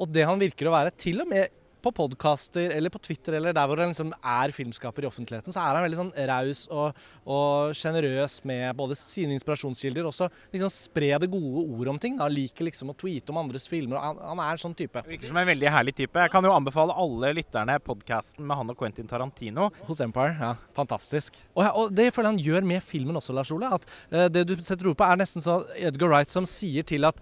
Og 0.01 0.09
det 0.09 0.25
han 0.25 0.41
virker 0.41 0.71
å 0.71 0.73
være, 0.73 0.95
til 0.97 1.21
og 1.21 1.29
med 1.29 1.53
på 1.85 1.93
podkaster 1.95 2.73
eller 2.73 2.93
på 2.93 3.01
Twitter 3.03 3.37
eller 3.37 3.53
der 3.55 3.69
hvor 3.69 3.81
han 3.81 3.91
liksom 3.91 4.11
er 4.15 4.53
filmskaper 4.55 5.05
i 5.05 5.09
offentligheten, 5.09 5.53
så 5.53 5.61
er 5.61 5.77
han 5.77 5.85
veldig 5.85 5.99
sånn 5.99 6.13
raus 6.31 6.65
og, 6.73 6.97
og 7.29 7.75
sjenerøs 7.77 8.39
med 8.49 8.73
både 8.77 8.97
sine 8.97 9.35
inspirasjonskilder 9.37 10.05
og 10.05 10.13
også 10.13 10.29
liksom 10.53 10.73
spre 10.73 11.11
det 11.21 11.29
gode 11.31 11.65
ord 11.77 11.93
om 11.93 12.01
ting. 12.01 12.17
da, 12.19 12.29
Liker 12.31 12.67
liksom 12.69 12.91
å 12.91 12.97
tweete 12.97 13.33
om 13.33 13.41
andres 13.43 13.69
filmer. 13.69 14.01
Han, 14.01 14.19
han 14.31 14.41
er 14.43 14.55
en 14.55 14.63
sånn 14.65 14.77
type. 14.77 15.05
Virker 15.07 15.31
som 15.31 15.39
en 15.41 15.49
veldig 15.51 15.71
herlig 15.77 15.95
type. 16.01 16.25
Jeg 16.25 16.33
kan 16.33 16.45
jo 16.45 16.53
anbefale 16.55 16.95
alle 17.05 17.33
lytterne 17.37 17.77
podkasten 17.83 18.45
med 18.47 18.59
han 18.59 18.73
og 18.73 18.79
Quentin 18.79 19.09
Tarantino. 19.09 19.69
Hos 19.85 20.01
Empire, 20.03 20.35
ja. 20.39 20.53
Fantastisk. 20.77 21.37
Og, 21.53 21.63
ja, 21.67 21.71
og 21.77 21.93
det 21.95 22.09
føler 22.15 22.31
jeg 22.31 22.35
han 22.35 22.45
gjør 22.49 22.69
med 22.73 22.85
filmen 22.85 23.21
også, 23.21 23.35
Lars 23.35 23.53
Ole. 23.55 23.69
At 23.77 23.87
uh, 24.11 24.27
det 24.31 24.47
du 24.49 24.57
setter 24.59 24.89
ord 24.91 24.99
på, 24.99 25.07
er 25.07 25.21
nesten 25.21 25.43
så 25.45 25.61
Edgar 25.77 26.11
Wright 26.11 26.33
som 26.33 26.47
sier 26.49 26.85
til 26.87 27.07
at 27.07 27.21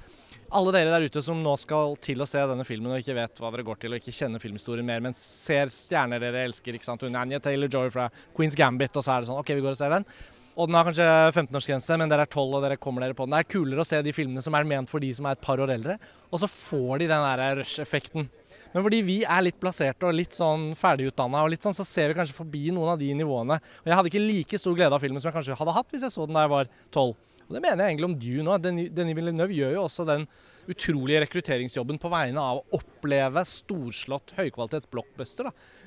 alle 0.54 0.74
dere 0.76 0.94
der 0.94 1.08
ute 1.10 1.24
som 1.26 1.40
nå 1.42 1.56
skal 1.60 1.96
til 2.04 2.22
å 2.22 2.28
se 2.30 2.42
denne 2.50 2.66
filmen 2.68 2.94
og 2.94 3.02
ikke 3.02 3.16
vet 3.18 3.42
hva 3.42 3.50
dere 3.54 3.66
går 3.66 3.82
til 3.82 3.96
og 3.96 4.02
ikke 4.02 4.14
kjenner 4.16 4.44
filmhistorien 4.44 4.86
mer, 4.88 5.02
men 5.04 5.18
ser 5.18 5.72
stjerner 5.74 6.22
dere 6.22 6.46
elsker, 6.48 6.78
ikke 6.78 6.88
sant, 6.88 7.06
Anya 7.10 7.42
Taylor-Joy 7.44 7.92
fra 7.94 8.08
Queen's 8.38 8.58
Gambit, 8.58 8.96
og 8.96 9.06
så 9.06 9.16
er 9.16 9.24
det 9.24 9.32
sånn 9.32 9.42
OK, 9.42 9.54
vi 9.58 9.66
går 9.66 9.76
og 9.76 9.82
ser 9.82 9.96
den. 9.98 10.08
Og 10.54 10.70
den 10.70 10.78
har 10.78 10.86
kanskje 10.86 11.08
15-årsgrense, 11.34 11.98
men 11.98 12.12
dere 12.12 12.28
er 12.28 12.30
12 12.30 12.44
og 12.60 12.62
dere 12.62 12.78
kommer 12.78 13.02
dere 13.02 13.18
på 13.18 13.26
den. 13.26 13.34
Det 13.34 13.42
er 13.42 13.52
kulere 13.56 13.82
å 13.82 13.88
se 13.90 14.02
de 14.06 14.14
filmene 14.14 14.44
som 14.46 14.54
er 14.54 14.70
ment 14.70 14.92
for 14.92 15.02
de 15.02 15.10
som 15.18 15.26
er 15.26 15.34
et 15.38 15.42
par 15.42 15.62
år 15.64 15.74
eldre, 15.74 15.98
og 16.30 16.44
så 16.44 16.50
får 16.52 17.02
de 17.02 17.10
den 17.10 17.26
der 17.26 17.58
rush-effekten. 17.64 18.30
Men 18.74 18.86
fordi 18.86 19.02
vi 19.06 19.20
er 19.22 19.44
litt 19.46 19.60
plasserte 19.62 20.08
og 20.10 20.16
litt 20.18 20.34
sånn 20.34 20.72
ferdigutdanna, 20.78 21.44
sånn, 21.62 21.78
så 21.78 21.86
ser 21.86 22.10
vi 22.10 22.18
kanskje 22.18 22.38
forbi 22.38 22.72
noen 22.74 22.96
av 22.96 23.02
de 23.02 23.12
nivåene. 23.18 23.60
Og 23.84 23.90
jeg 23.90 23.98
hadde 24.00 24.10
ikke 24.10 24.24
like 24.24 24.62
stor 24.62 24.78
glede 24.78 24.98
av 24.98 25.04
filmen 25.04 25.22
som 25.22 25.30
jeg 25.30 25.38
kanskje 25.38 25.58
hadde 25.60 25.76
hatt 25.76 25.94
hvis 25.94 26.06
jeg 26.08 26.14
så 26.14 26.26
den 26.26 26.38
da 26.38 26.46
jeg 26.46 26.54
var 26.54 26.72
12. 26.90 27.14
Og 27.48 27.56
det 27.56 27.62
mener 27.64 27.84
jeg 27.84 27.94
egentlig 27.94 28.10
om 28.10 28.18
Dune 28.20 28.56
òg. 28.56 28.66
Denis 28.96 29.18
Villeneuve 29.18 29.56
gjør 29.58 29.78
jo 29.78 29.86
også 29.86 30.08
den 30.08 30.28
utrolige 30.72 31.24
rekrutteringsjobben 31.26 32.00
på 32.00 32.12
vegne 32.12 32.44
av 32.44 32.62
å 32.62 32.80
oppleve 32.80 33.44
storslått 33.48 34.36
høykvalitets 34.38 34.90
blockbuster. 34.92 35.50
da. 35.50 35.82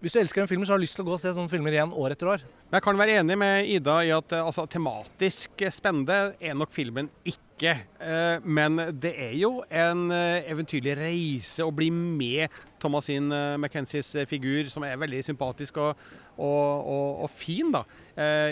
Hvis 0.00 0.14
du 0.16 0.20
elsker 0.22 0.40
en 0.40 0.48
film, 0.48 0.62
så 0.64 0.72
har 0.72 0.80
du 0.80 0.84
lyst 0.86 0.96
til 0.96 1.04
å 1.04 1.10
gå 1.10 1.12
og 1.12 1.20
se 1.20 1.28
sånne 1.36 1.52
filmer 1.52 1.74
igjen 1.74 1.90
år 1.92 2.14
etter 2.14 2.30
år. 2.32 2.44
Jeg 2.72 2.84
kan 2.86 2.96
være 2.96 3.18
enig 3.20 3.34
med 3.36 3.68
Ida 3.68 3.98
i 4.06 4.12
at 4.16 4.32
altså, 4.38 4.64
tematisk 4.70 5.60
spennende 5.76 6.32
er 6.40 6.54
nok 6.56 6.72
filmen 6.72 7.10
ikke. 7.28 7.74
Eh, 8.00 8.46
men 8.48 8.80
det 8.96 9.12
er 9.26 9.34
jo 9.36 9.58
en 9.68 10.06
eh, 10.16 10.48
eventyrlig 10.48 10.94
reise 10.96 11.66
å 11.66 11.74
bli 11.74 11.90
med 11.92 12.48
Thomasin 12.80 13.28
eh, 13.28 13.58
McKenzies 13.60 14.14
figur, 14.30 14.70
som 14.72 14.88
er 14.88 14.96
veldig 15.02 15.20
sympatisk 15.26 15.82
og, 15.84 16.00
og, 16.38 16.88
og, 16.94 17.20
og 17.26 17.34
fin, 17.36 17.68
da, 17.74 17.84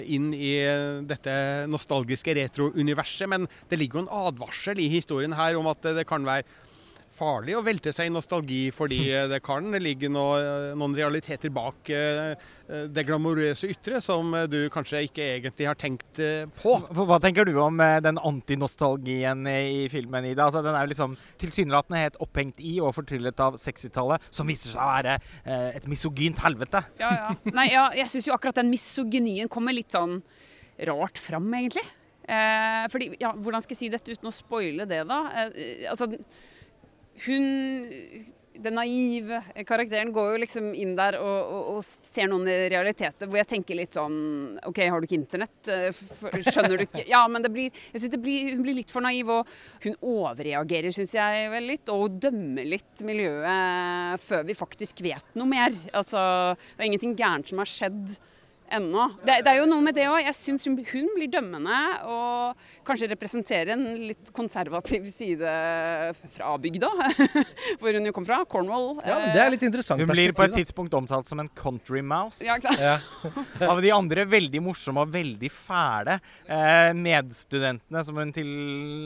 inn 0.08 0.30
i 0.34 0.54
dette 1.08 1.34
nostalgiske 1.68 2.34
retro-universet. 2.38 3.28
Men 3.30 3.48
det 3.70 3.78
ligger 3.80 4.00
jo 4.00 4.06
en 4.06 4.14
advarsel 4.26 4.80
i 4.80 4.88
historien 4.92 5.36
her 5.36 5.58
om 5.60 5.68
at 5.70 5.92
det 5.98 6.06
kan 6.08 6.24
være 6.26 6.46
farlig 7.18 7.56
å 7.58 7.64
velte 7.66 7.92
seg 7.94 8.08
i 8.08 8.14
nostalgi 8.14 8.68
fordi 8.74 9.00
det 9.32 9.40
kan 9.44 9.66
ligge 9.82 10.10
noe, 10.12 10.72
noen 10.78 10.96
realiteter 10.96 11.52
bak 11.54 11.90
eh, 11.94 12.32
det 12.92 13.04
glamorøse 13.08 13.70
ytre 13.72 14.00
som 14.04 14.34
du 14.50 14.58
kanskje 14.72 15.04
ikke 15.06 15.24
egentlig 15.38 15.68
har 15.68 15.78
tenkt 15.80 16.20
eh, 16.22 16.48
på. 16.60 16.76
Hva 16.94 17.20
tenker 17.22 17.48
du 17.48 17.54
om 17.62 17.80
eh, 17.84 17.98
den 18.04 18.20
antinostalgien 18.20 19.46
i 19.50 19.86
filmen, 19.92 20.30
Ida? 20.30 20.48
Altså, 20.48 20.62
den 20.64 20.76
er 20.76 20.86
jo 20.86 20.92
liksom 20.94 21.16
tilsynelatende 21.40 22.02
helt 22.04 22.18
opphengt 22.24 22.62
i 22.64 22.76
og 22.82 22.94
fortryllet 22.96 23.44
av 23.44 23.58
60-tallet, 23.60 24.28
som 24.30 24.48
viser 24.48 24.74
seg 24.74 24.82
å 24.84 24.90
være 24.90 25.18
et 25.78 25.86
misogynt 25.90 26.40
helvete. 26.44 26.82
Ja, 27.00 27.10
ja. 27.14 27.30
Nei, 27.54 27.70
ja, 27.72 27.88
jeg 27.96 28.10
syns 28.12 28.28
jo 28.28 28.34
akkurat 28.36 28.58
den 28.60 28.70
misogynien 28.72 29.50
kommer 29.52 29.74
litt 29.74 29.94
sånn 29.94 30.20
rart 30.88 31.18
fram, 31.18 31.48
egentlig. 31.54 31.84
Eh, 32.28 32.84
fordi, 32.92 33.14
ja, 33.20 33.32
Hvordan 33.32 33.62
skal 33.64 33.74
jeg 33.74 33.80
si 33.80 33.88
dette 33.92 34.12
uten 34.12 34.28
å 34.28 34.34
spoile 34.34 34.84
det, 34.88 35.00
da? 35.08 35.22
Eh, 35.32 35.86
altså, 35.88 36.10
hun 37.26 38.34
den 38.58 38.74
naive 38.74 39.40
karakteren 39.66 40.10
går 40.12 40.32
jo 40.32 40.38
liksom 40.42 40.68
inn 40.74 40.94
der 40.98 41.18
og, 41.20 41.36
og, 41.38 41.66
og, 41.76 41.84
ser 41.84 42.28
noen 42.30 42.48
realiteter 42.72 43.28
hvor 43.28 43.40
jeg 43.40 43.50
tenker 43.52 43.78
litt 43.78 43.94
sånn 43.96 44.58
OK, 44.66 44.80
har 44.82 44.98
du 44.98 45.06
ikke 45.06 45.18
internett? 45.18 45.70
Eh, 45.70 46.00
skjønner 46.48 46.74
du 46.74 46.86
ikke 46.86 47.04
Ja, 47.08 47.22
men 47.30 47.44
det 47.44 47.52
blir, 47.54 47.82
jeg 47.92 48.02
synes 48.02 48.22
blir, 48.22 48.52
hun 48.54 48.64
blir 48.66 48.78
litt 48.80 48.92
for 48.92 49.04
naiv, 49.04 49.30
og 49.30 49.52
hun 49.84 49.94
overreagerer, 50.02 50.90
syns 50.94 51.14
jeg 51.14 51.50
vel 51.52 51.68
litt. 51.70 51.90
Og 51.92 52.18
dømmer 52.20 52.66
litt 52.68 53.04
miljøet 53.06 54.22
før 54.22 54.42
vi 54.48 54.56
faktisk 54.58 55.02
vet 55.06 55.36
noe 55.38 55.48
mer. 55.48 55.76
Altså, 55.96 56.20
det 56.74 56.82
er 56.82 56.90
ingenting 56.90 57.14
gærent 57.18 57.50
som 57.50 57.62
har 57.62 57.70
skjedd 57.70 58.16
ennå. 58.74 59.06
Det, 59.22 59.38
det, 59.44 59.52
er 59.52 59.60
jo 59.62 59.68
noe 59.70 59.84
med 59.84 59.96
det 59.96 60.08
òg. 60.10 60.20
Jeg 60.26 60.36
syns 60.36 60.66
hun, 60.68 60.76
hun 60.90 61.12
blir 61.14 61.30
dømmende. 61.32 61.78
og 62.10 62.66
kanskje 62.88 63.10
representerer 63.12 63.74
en 63.74 63.84
litt 64.08 64.32
konservativ 64.34 65.06
side 65.12 65.52
fra 66.34 66.54
bygda. 66.60 66.90
Hvor 67.80 67.96
hun 67.96 68.08
jo 68.08 68.14
kom 68.16 68.26
fra. 68.28 68.40
Cornwall. 68.48 69.00
Ja, 69.04 69.18
men 69.20 69.34
Det 69.34 69.42
er 69.42 69.52
litt 69.52 69.64
interessant 69.66 70.00
Hun 70.00 70.10
blir 70.10 70.32
på 70.36 70.44
et 70.46 70.54
tidspunkt 70.56 70.94
omtalt 70.96 71.28
som 71.28 71.40
en 71.42 71.50
country 71.58 72.02
mouse. 72.02 72.44
Ja, 72.46 72.56
ikke 72.58 72.72
sant? 72.72 72.82
Ja. 72.82 73.68
Av 73.72 73.82
de 73.82 73.92
andre 73.94 74.24
veldig 74.28 74.62
morsomme 74.64 75.04
og 75.04 75.12
veldig 75.12 75.50
fæle 75.52 76.18
eh, 76.46 76.92
medstudentene 76.96 78.04
som 78.06 78.20
hun 78.20 78.32
til, 78.34 78.48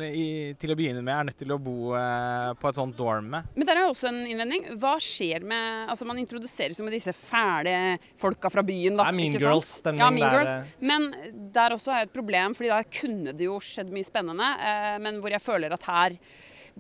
i, 0.07 0.27
til, 0.61 0.75
å 0.75 0.79
begynne 0.79 1.03
med 1.05 1.15
er 1.15 1.29
nødt 1.31 1.41
til 1.43 1.55
å 1.55 1.59
bo 1.63 1.95
eh, 1.99 2.53
på 2.61 2.71
et 2.71 2.79
sånt 2.79 2.97
dorm 2.99 3.33
med. 3.35 3.51
Men 3.57 3.69
der 3.69 3.81
er 3.81 3.87
jo 3.87 3.95
også 3.95 4.11
en 4.13 4.23
innvending. 4.27 4.69
Hva 4.83 4.97
skjer 5.03 5.47
med 5.47 5.91
Altså, 5.93 6.07
man 6.09 6.19
introduseres 6.21 6.79
jo 6.79 6.87
med 6.87 6.95
disse 6.95 7.13
fæle 7.17 7.97
folka 8.21 8.51
fra 8.53 8.63
byen, 8.67 8.97
da. 8.99 9.09
Det 9.09 9.13
er 9.13 9.19
Mean 9.19 9.39
Girls-stemning 9.39 10.03
ja, 10.03 10.11
mean 10.15 10.29
der. 10.29 10.39
Girls. 10.39 10.53
Eh. 10.53 10.87
Men 10.89 11.51
der 11.55 11.77
også 11.77 11.95
er 11.95 12.07
et 12.07 12.15
problem, 12.15 12.57
fordi 12.57 12.71
da 12.73 12.81
kunne 13.01 13.35
det 13.37 13.49
jo 13.49 13.59
skjedd 13.73 13.93
mye 13.93 14.07
spennende, 14.07 14.49
eh, 14.69 14.97
men 15.03 15.21
hvor 15.23 15.35
jeg 15.35 15.43
føler 15.43 15.75
at 15.75 15.87
her 15.89 16.17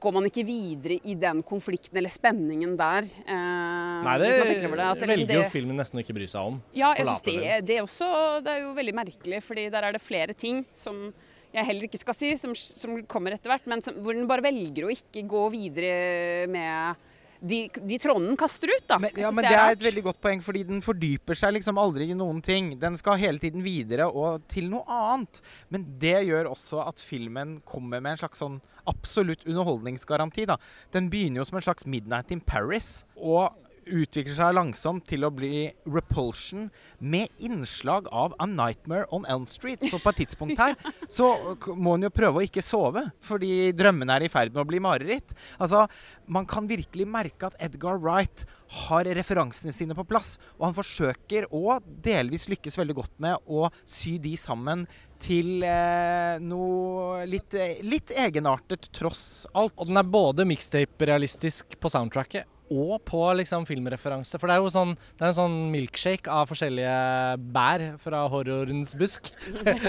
går 0.00 0.14
man 0.16 0.24
ikke 0.24 0.44
videre 0.48 0.96
i 1.04 1.14
den 1.20 1.42
konflikten 1.44 1.98
eller 2.00 2.12
spenningen 2.12 2.76
der. 2.78 3.08
Eh, 3.26 3.98
Nei, 4.06 4.14
det, 4.22 4.30
det 4.30 4.46
liksom 4.54 4.76
velger 5.12 5.34
jo 5.36 5.44
filmen 5.52 5.76
nesten 5.80 6.00
å 6.00 6.04
ikke 6.04 6.16
bry 6.16 6.28
seg 6.30 6.52
om. 6.52 6.56
Ja, 6.76 6.94
jeg 6.96 7.08
synes 7.08 7.26
det, 7.26 7.58
det, 7.68 7.82
også, 7.84 8.08
det 8.44 8.54
er 8.54 8.64
jo 8.64 8.72
veldig 8.78 8.96
merkelig, 9.02 9.42
fordi 9.44 9.68
der 9.72 9.88
er 9.88 9.96
det 9.96 10.02
flere 10.04 10.36
ting 10.36 10.62
som 10.76 11.10
jeg 11.52 11.68
heller 11.68 11.84
ikke 11.84 12.00
skal 12.00 12.16
si, 12.16 12.32
som, 12.40 12.54
som 12.56 12.96
kommer 13.10 13.36
etter 13.36 13.52
hvert, 13.52 13.66
men 13.68 13.84
som, 13.84 13.98
hvor 14.00 14.16
den 14.16 14.28
bare 14.30 14.44
velger 14.46 14.86
å 14.88 14.92
ikke 14.92 15.26
gå 15.28 15.42
videre 15.52 16.48
med 16.48 17.08
de, 17.42 17.58
de 17.74 17.98
trådene 17.98 18.36
kaster 18.38 18.70
ut. 18.70 18.84
da. 18.88 18.98
Men, 19.02 19.16
ja, 19.18 19.30
men 19.34 19.46
det 19.46 19.50
er, 19.50 19.56
det 19.56 19.62
er 19.62 19.78
et 19.78 19.86
veldig 19.88 20.04
godt 20.08 20.20
poeng, 20.22 20.42
fordi 20.44 20.62
den 20.68 20.82
fordyper 20.84 21.38
seg 21.38 21.56
liksom 21.56 21.80
aldri 21.82 22.08
i 22.12 22.18
noen 22.18 22.42
ting. 22.44 22.72
Den 22.80 22.98
skal 23.00 23.20
hele 23.20 23.42
tiden 23.42 23.64
videre 23.66 24.06
og 24.08 24.44
til 24.52 24.70
noe 24.72 24.84
annet. 24.86 25.42
Men 25.74 25.86
det 26.02 26.20
gjør 26.28 26.52
også 26.52 26.84
at 26.86 27.02
filmen 27.02 27.58
kommer 27.68 28.02
med 28.02 28.14
en 28.14 28.22
slags 28.24 28.42
sånn 28.42 28.60
absolutt 28.90 29.44
underholdningsgaranti. 29.46 30.46
da. 30.50 30.58
Den 30.94 31.10
begynner 31.10 31.42
jo 31.42 31.48
som 31.48 31.58
en 31.58 31.66
slags 31.66 31.86
Midnight 31.86 32.30
in 32.34 32.40
Paris. 32.40 33.04
og 33.16 33.54
utvikler 33.86 34.34
seg 34.36 34.54
langsomt 34.56 35.04
til 35.10 35.26
å 35.26 35.32
bli 35.34 35.66
Repulsion 35.88 36.68
med 36.98 37.30
innslag 37.42 38.08
av 38.14 38.36
A 38.42 38.46
Nightmare 38.48 39.08
on 39.14 39.26
Elm 39.30 39.46
Street. 39.50 39.84
For 39.90 40.02
på 40.02 40.12
et 40.12 40.22
tidspunkt 40.22 40.60
her 40.60 40.76
så 41.10 41.28
må 41.74 41.96
han 41.96 42.06
jo 42.06 42.12
prøve 42.14 42.40
å 42.40 42.46
ikke 42.46 42.64
sove, 42.64 43.04
fordi 43.24 43.72
drømmene 43.76 44.18
er 44.18 44.26
i 44.26 44.32
ferd 44.32 44.54
med 44.54 44.64
å 44.64 44.68
bli 44.68 44.82
mareritt. 44.82 45.34
Altså, 45.58 45.86
man 46.26 46.48
kan 46.48 46.68
virkelig 46.70 47.08
merke 47.08 47.50
at 47.50 47.58
Edgar 47.62 48.00
Wright 48.00 48.44
har 48.86 49.08
referansene 49.18 49.72
sine 49.74 49.96
på 49.96 50.06
plass. 50.08 50.36
Og 50.58 50.68
han 50.68 50.76
forsøker, 50.76 51.48
og 51.52 51.84
delvis 52.04 52.48
lykkes 52.52 52.78
veldig 52.80 52.98
godt 53.02 53.18
med, 53.22 53.36
å 53.46 53.68
sy 53.88 54.16
de 54.22 54.36
sammen 54.40 54.86
til 55.22 55.62
eh, 55.66 56.40
noe 56.42 57.26
litt, 57.30 57.54
litt 57.86 58.14
egenartet, 58.18 58.88
tross 58.94 59.44
alt. 59.52 59.76
Og 59.76 59.90
den 59.90 60.00
er 60.00 60.08
både 60.08 60.48
mixtape-realistisk 60.48 61.76
på 61.78 61.92
soundtracket 61.92 62.48
og 62.72 63.02
på 63.08 63.20
liksom 63.38 63.66
filmreferanse. 63.68 64.40
For 64.40 64.48
det 64.48 64.56
er 64.56 64.64
jo 64.64 64.72
sånn, 64.72 64.94
det 64.96 65.26
er 65.26 65.30
en 65.32 65.38
sånn 65.38 65.58
milkshake 65.72 66.32
av 66.32 66.48
forskjellige 66.50 66.96
bær 67.54 67.84
fra 68.02 68.24
horrorens 68.32 68.94
busk. 68.98 69.30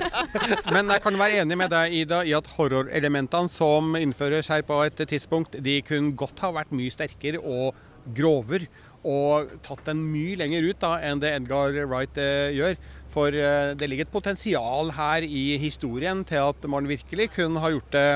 Men 0.73 0.91
jeg 0.91 1.03
kan 1.05 1.19
være 1.19 1.41
enig 1.43 1.59
med 1.59 1.73
deg, 1.73 1.97
Ida, 2.03 2.23
i 2.27 2.35
at 2.37 2.49
horrorelementene 2.57 3.51
som 3.51 3.95
innføres 3.99 4.51
her 4.51 4.65
på 4.67 4.79
et 4.85 5.03
tidspunkt, 5.09 5.57
de 5.63 5.79
kunne 5.87 6.15
godt 6.19 6.43
ha 6.43 6.53
vært 6.55 6.73
mye 6.75 6.93
sterkere 6.93 7.41
og 7.41 7.77
grovere. 8.17 8.69
Og 9.03 9.51
tatt 9.65 9.89
den 9.89 10.05
mye 10.13 10.37
lenger 10.39 10.69
ut 10.69 10.79
da, 10.79 10.93
enn 11.03 11.19
det 11.19 11.33
Edgar 11.35 11.75
Wright 11.91 12.19
eh, 12.21 12.53
gjør. 12.55 12.77
For 13.13 13.35
eh, 13.35 13.73
det 13.77 13.89
ligger 13.89 14.07
et 14.07 14.13
potensial 14.13 14.93
her 14.95 15.25
i 15.27 15.57
historien 15.61 16.23
til 16.27 16.39
at 16.53 16.69
man 16.71 16.87
virkelig 16.89 17.33
kunne 17.35 17.61
ha 17.61 17.73
gjort 17.73 17.91
det 17.93 18.07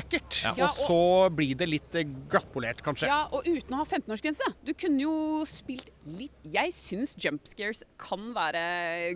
ekkelt. 0.00 0.38
Ja. 0.44 0.68
og 0.68 0.78
så 0.78 1.00
blir 1.34 1.56
det 1.58 1.68
litt 1.68 1.96
eh, 1.98 2.06
glattpolert, 2.30 2.82
kanskje. 2.84 3.08
Ja, 3.10 3.24
og 3.30 3.46
uten 3.46 3.74
å 3.74 3.80
ha 3.80 3.86
15-årsgrense. 3.86 4.48
Du 4.66 4.72
kunne 4.78 5.02
jo 5.02 5.44
spilt 5.48 5.90
litt 6.06 6.34
Jeg 6.46 6.70
syns 6.74 7.16
jump 7.18 7.48
scares 7.48 7.82
kan 8.00 8.28
være 8.36 8.60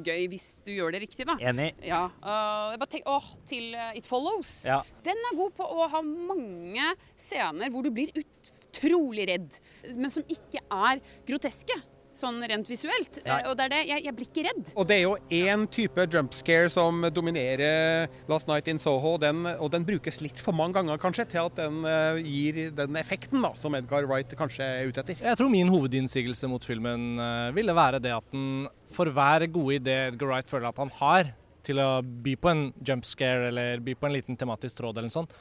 gøy 0.02 0.26
hvis 0.32 0.46
du 0.66 0.72
gjør 0.74 0.96
det 0.96 1.04
riktig, 1.04 1.26
da. 1.28 1.36
Enig. 1.50 1.70
Ja, 1.86 2.06
uh, 2.24 2.72
jeg 2.72 2.82
bare 2.82 2.92
tenk, 2.96 3.10
åh, 3.10 3.30
til 3.48 3.76
uh, 3.76 3.92
It 3.98 4.08
Follows. 4.10 4.60
Ja. 4.68 4.80
Den 5.06 5.20
er 5.30 5.38
god 5.38 5.54
på 5.58 5.66
å 5.66 5.88
ha 5.92 6.02
mange 6.04 6.92
scener 7.18 7.70
hvor 7.72 7.86
du 7.86 7.92
blir 7.94 8.10
utrolig 8.18 9.28
redd, 9.30 9.60
men 9.94 10.12
som 10.12 10.26
ikke 10.26 10.62
er 10.66 11.02
groteske. 11.28 11.78
Sånn 12.20 12.38
rent 12.50 12.68
visuelt. 12.70 13.20
Nei. 13.24 13.40
Eh, 13.40 13.48
og 13.50 13.56
det 13.58 13.66
er 13.66 13.72
det, 13.74 13.80
jeg, 13.90 14.04
jeg 14.06 14.16
blir 14.16 14.28
ikke 14.30 14.44
redd. 14.46 14.72
Og 14.74 14.88
det 14.88 14.98
er 14.98 15.04
jo 15.06 15.14
én 15.40 15.66
type 15.72 16.06
jump 16.12 16.36
scare 16.36 16.70
som 16.72 17.04
dominerer 17.14 18.10
Last 18.30 18.50
Night 18.50 18.70
in 18.70 18.80
Soho, 18.82 19.16
den, 19.22 19.42
og 19.56 19.72
den 19.74 19.86
brukes 19.88 20.20
litt 20.24 20.40
for 20.40 20.56
mange 20.56 20.78
ganger 20.78 21.00
kanskje 21.02 21.28
til 21.32 21.42
at 21.42 21.58
den 21.58 21.82
uh, 21.86 22.20
gir 22.20 22.62
den 22.76 23.00
effekten 23.00 23.42
da, 23.44 23.52
som 23.58 23.76
Edgar 23.78 24.08
Wright 24.10 24.36
kanskje 24.38 24.66
er 24.66 24.90
ute 24.90 25.04
etter. 25.04 25.20
Jeg 25.24 25.40
tror 25.40 25.52
min 25.52 25.72
hovedinnsigelse 25.72 26.50
mot 26.50 26.64
filmen 26.66 27.12
uh, 27.20 27.50
ville 27.56 27.74
være 27.76 28.02
det 28.02 28.14
at 28.16 28.34
den 28.34 28.68
for 28.90 29.10
hver 29.14 29.46
gode 29.52 29.78
idé 29.78 29.96
Edgar 30.10 30.32
Wright 30.32 30.50
føler 30.50 30.70
at 30.70 30.80
han 30.82 30.90
har 30.98 31.32
til 31.66 31.80
å 31.82 32.00
by 32.02 32.36
på 32.40 32.50
en 32.50 32.62
jump 32.86 33.06
scare 33.06 33.50
eller 33.50 33.82
by 33.84 33.94
på 33.98 34.08
en 34.08 34.14
liten 34.16 34.38
tematisk 34.40 34.80
tråd 34.80 34.96
eller 34.96 35.10
noe 35.10 35.18
sånt, 35.20 35.34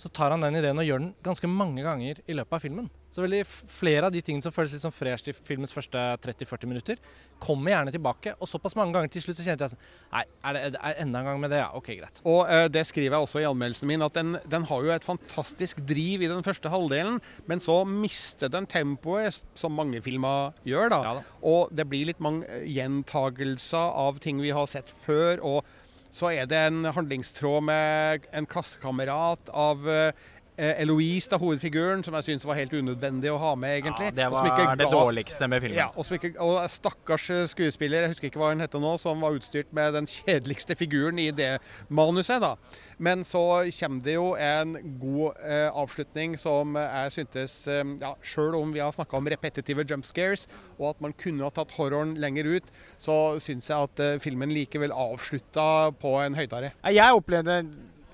så 0.00 0.10
tar 0.12 0.34
han 0.34 0.44
den 0.44 0.58
ideen 0.60 0.80
og 0.80 0.86
gjør 0.86 1.02
den 1.02 1.12
ganske 1.24 1.50
mange 1.50 1.84
ganger 1.84 2.20
i 2.26 2.36
løpet 2.36 2.56
av 2.56 2.64
filmen. 2.64 2.88
Så 3.10 3.24
veldig 3.24 3.40
flere 3.74 4.06
av 4.06 4.14
de 4.14 4.20
tingene 4.22 4.44
som 4.44 4.54
føles 4.54 4.74
litt 4.74 4.84
sånn 4.84 4.94
fresh 4.94 5.30
i 5.30 5.34
filmens 5.34 5.74
første 5.74 5.98
30-40 6.22 6.70
minutter, 6.70 7.00
kommer 7.42 7.72
gjerne 7.72 7.94
tilbake. 7.94 8.36
Og 8.38 8.46
såpass 8.46 8.76
mange 8.78 8.94
ganger 8.94 9.10
til 9.10 9.24
slutt 9.24 9.40
så 9.40 9.46
kjente 9.46 9.66
jeg 9.66 9.74
sånn 9.74 9.82
Nei, 10.10 10.22
er 10.46 10.56
det, 10.56 10.62
er 10.68 10.72
det 10.76 10.92
enda 11.02 11.22
en 11.22 11.28
gang 11.30 11.42
med 11.42 11.52
det? 11.54 11.60
Ja, 11.62 11.68
OK, 11.74 11.90
greit. 11.98 12.22
Og 12.22 12.44
uh, 12.46 12.66
det 12.70 12.84
skriver 12.86 13.16
jeg 13.16 13.26
også 13.26 13.42
i 13.42 13.48
anmeldelsen 13.48 13.90
min, 13.90 14.06
at 14.06 14.14
den, 14.14 14.36
den 14.50 14.68
har 14.70 14.86
jo 14.86 14.94
et 14.94 15.06
fantastisk 15.06 15.82
driv 15.88 16.22
i 16.22 16.30
den 16.30 16.46
første 16.46 16.70
halvdelen, 16.70 17.18
men 17.50 17.62
så 17.62 17.80
mister 17.88 18.52
den 18.52 18.68
tempoet, 18.70 19.42
som 19.58 19.74
mange 19.74 20.02
filmer 20.04 20.54
gjør, 20.66 20.94
da. 20.94 21.02
Ja 21.06 21.18
da. 21.18 21.26
Og 21.46 21.74
det 21.74 21.86
blir 21.90 22.08
litt 22.10 22.22
mange 22.22 22.46
eh, 22.46 22.66
gjentagelser 22.70 23.94
av 24.04 24.22
ting 24.22 24.42
vi 24.42 24.54
har 24.54 24.68
sett 24.70 24.90
før. 25.04 25.42
Og 25.46 25.78
så 26.14 26.32
er 26.34 26.48
det 26.50 26.58
en 26.68 26.84
handlingstråd 26.90 27.64
med 27.66 28.26
en 28.34 28.48
klassekamerat 28.50 29.50
av 29.54 29.86
eh, 29.90 30.28
Eloise, 30.82 31.30
da, 31.32 31.38
hovedfiguren, 31.40 32.04
som 32.04 32.14
jeg 32.18 32.26
syns 32.28 32.44
var 32.48 32.58
helt 32.60 32.72
unødvendig 32.76 33.30
å 33.32 33.38
ha 33.40 33.54
med, 33.56 33.78
egentlig. 33.80 34.10
Ja, 34.10 34.16
det 34.18 34.26
var 34.32 34.48
var 34.50 34.76
det 34.76 34.86
ga- 34.86 34.92
dårligste 34.92 35.48
med 35.48 35.62
filmen. 35.64 35.78
Ja, 35.78 35.88
og, 35.96 36.06
ikke, 36.12 36.34
og 36.40 36.58
stakkars 36.70 37.30
skuespiller, 37.54 38.04
jeg 38.04 38.12
husker 38.14 38.28
ikke 38.30 38.42
hva 38.42 38.52
hun 38.52 38.60
heter 38.64 38.82
nå, 38.82 38.94
som 39.00 39.20
var 39.24 39.38
utstyrt 39.38 39.72
med 39.76 39.94
den 39.96 40.06
kjedeligste 40.10 40.76
figuren 40.76 41.18
i 41.18 41.30
det 41.32 41.58
manuset. 41.88 42.40
da. 42.44 42.54
Men 43.00 43.22
så 43.24 43.40
kommer 43.78 44.02
det 44.04 44.14
jo 44.18 44.34
en 44.36 44.74
god 45.00 45.38
eh, 45.40 45.70
avslutning 45.72 46.34
som 46.38 46.74
jeg 46.76 47.12
syntes 47.14 47.54
eh, 47.72 47.84
ja, 48.02 48.10
Sjøl 48.20 48.58
om 48.58 48.74
vi 48.76 48.82
har 48.84 48.92
snakka 48.92 49.16
om 49.16 49.30
repetitive 49.32 49.86
jump 49.88 50.04
scares, 50.04 50.44
og 50.78 50.90
at 50.90 51.00
man 51.00 51.14
kunne 51.16 51.46
ha 51.46 51.50
tatt 51.50 51.72
horroren 51.78 52.12
lenger 52.20 52.44
ut, 52.58 52.68
så 53.00 53.38
syns 53.40 53.70
jeg 53.72 53.88
at 53.88 54.02
eh, 54.04 54.18
filmen 54.20 54.52
likevel 54.52 54.92
avslutta 54.92 55.92
på 56.00 56.18
en 56.20 56.36
høytare. 56.36 56.74
Jeg 56.92 57.16
opplevde 57.16 57.62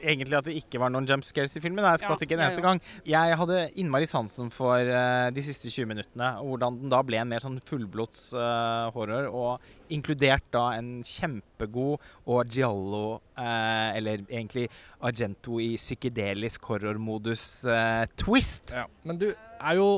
egentlig 0.00 0.38
at 0.38 0.47
det 0.49 0.57
ikke 0.61 0.81
var 0.83 0.91
noen 0.93 1.07
jump 1.09 1.25
scares 1.26 1.57
i 1.59 1.62
filmen. 1.62 1.85
Jeg 1.85 1.99
skvatt 2.03 2.21
Ja, 2.23 2.26
ikke 2.26 2.37
en 2.38 2.45
eneste 2.45 2.62
ja, 2.62 2.67
gang. 2.69 2.81
Jeg 3.07 3.26
hadde 3.41 3.57
innmari 3.83 4.07
sansen 4.11 4.49
for 4.55 4.76
uh, 4.79 5.29
de 5.35 5.43
siste 5.45 5.67
20 5.73 5.87
minuttene, 5.93 6.29
og 6.41 6.47
hvordan 6.55 6.73
den 6.83 6.93
da 6.93 7.00
ble 7.07 7.17
en 7.21 7.31
mer 7.31 7.43
sånn 7.45 7.61
fullblods 7.67 8.21
uh, 8.37 8.87
horror, 8.97 9.25
og 9.31 9.53
inkludert 9.93 10.47
da 10.55 10.65
en 10.79 10.88
kjempegod 11.07 11.95
og 12.26 12.41
giallo, 12.50 13.07
uh, 13.38 13.88
eller 13.97 14.17
egentlig 14.26 14.67
Argento 15.07 15.61
i 15.62 15.76
psykedelisk 15.79 16.61
horrormodus-twist. 16.73 18.65
Ja. 18.75 18.85
Men 19.07 19.17
du 19.23 19.29
er 19.33 19.75
jo 19.79 19.88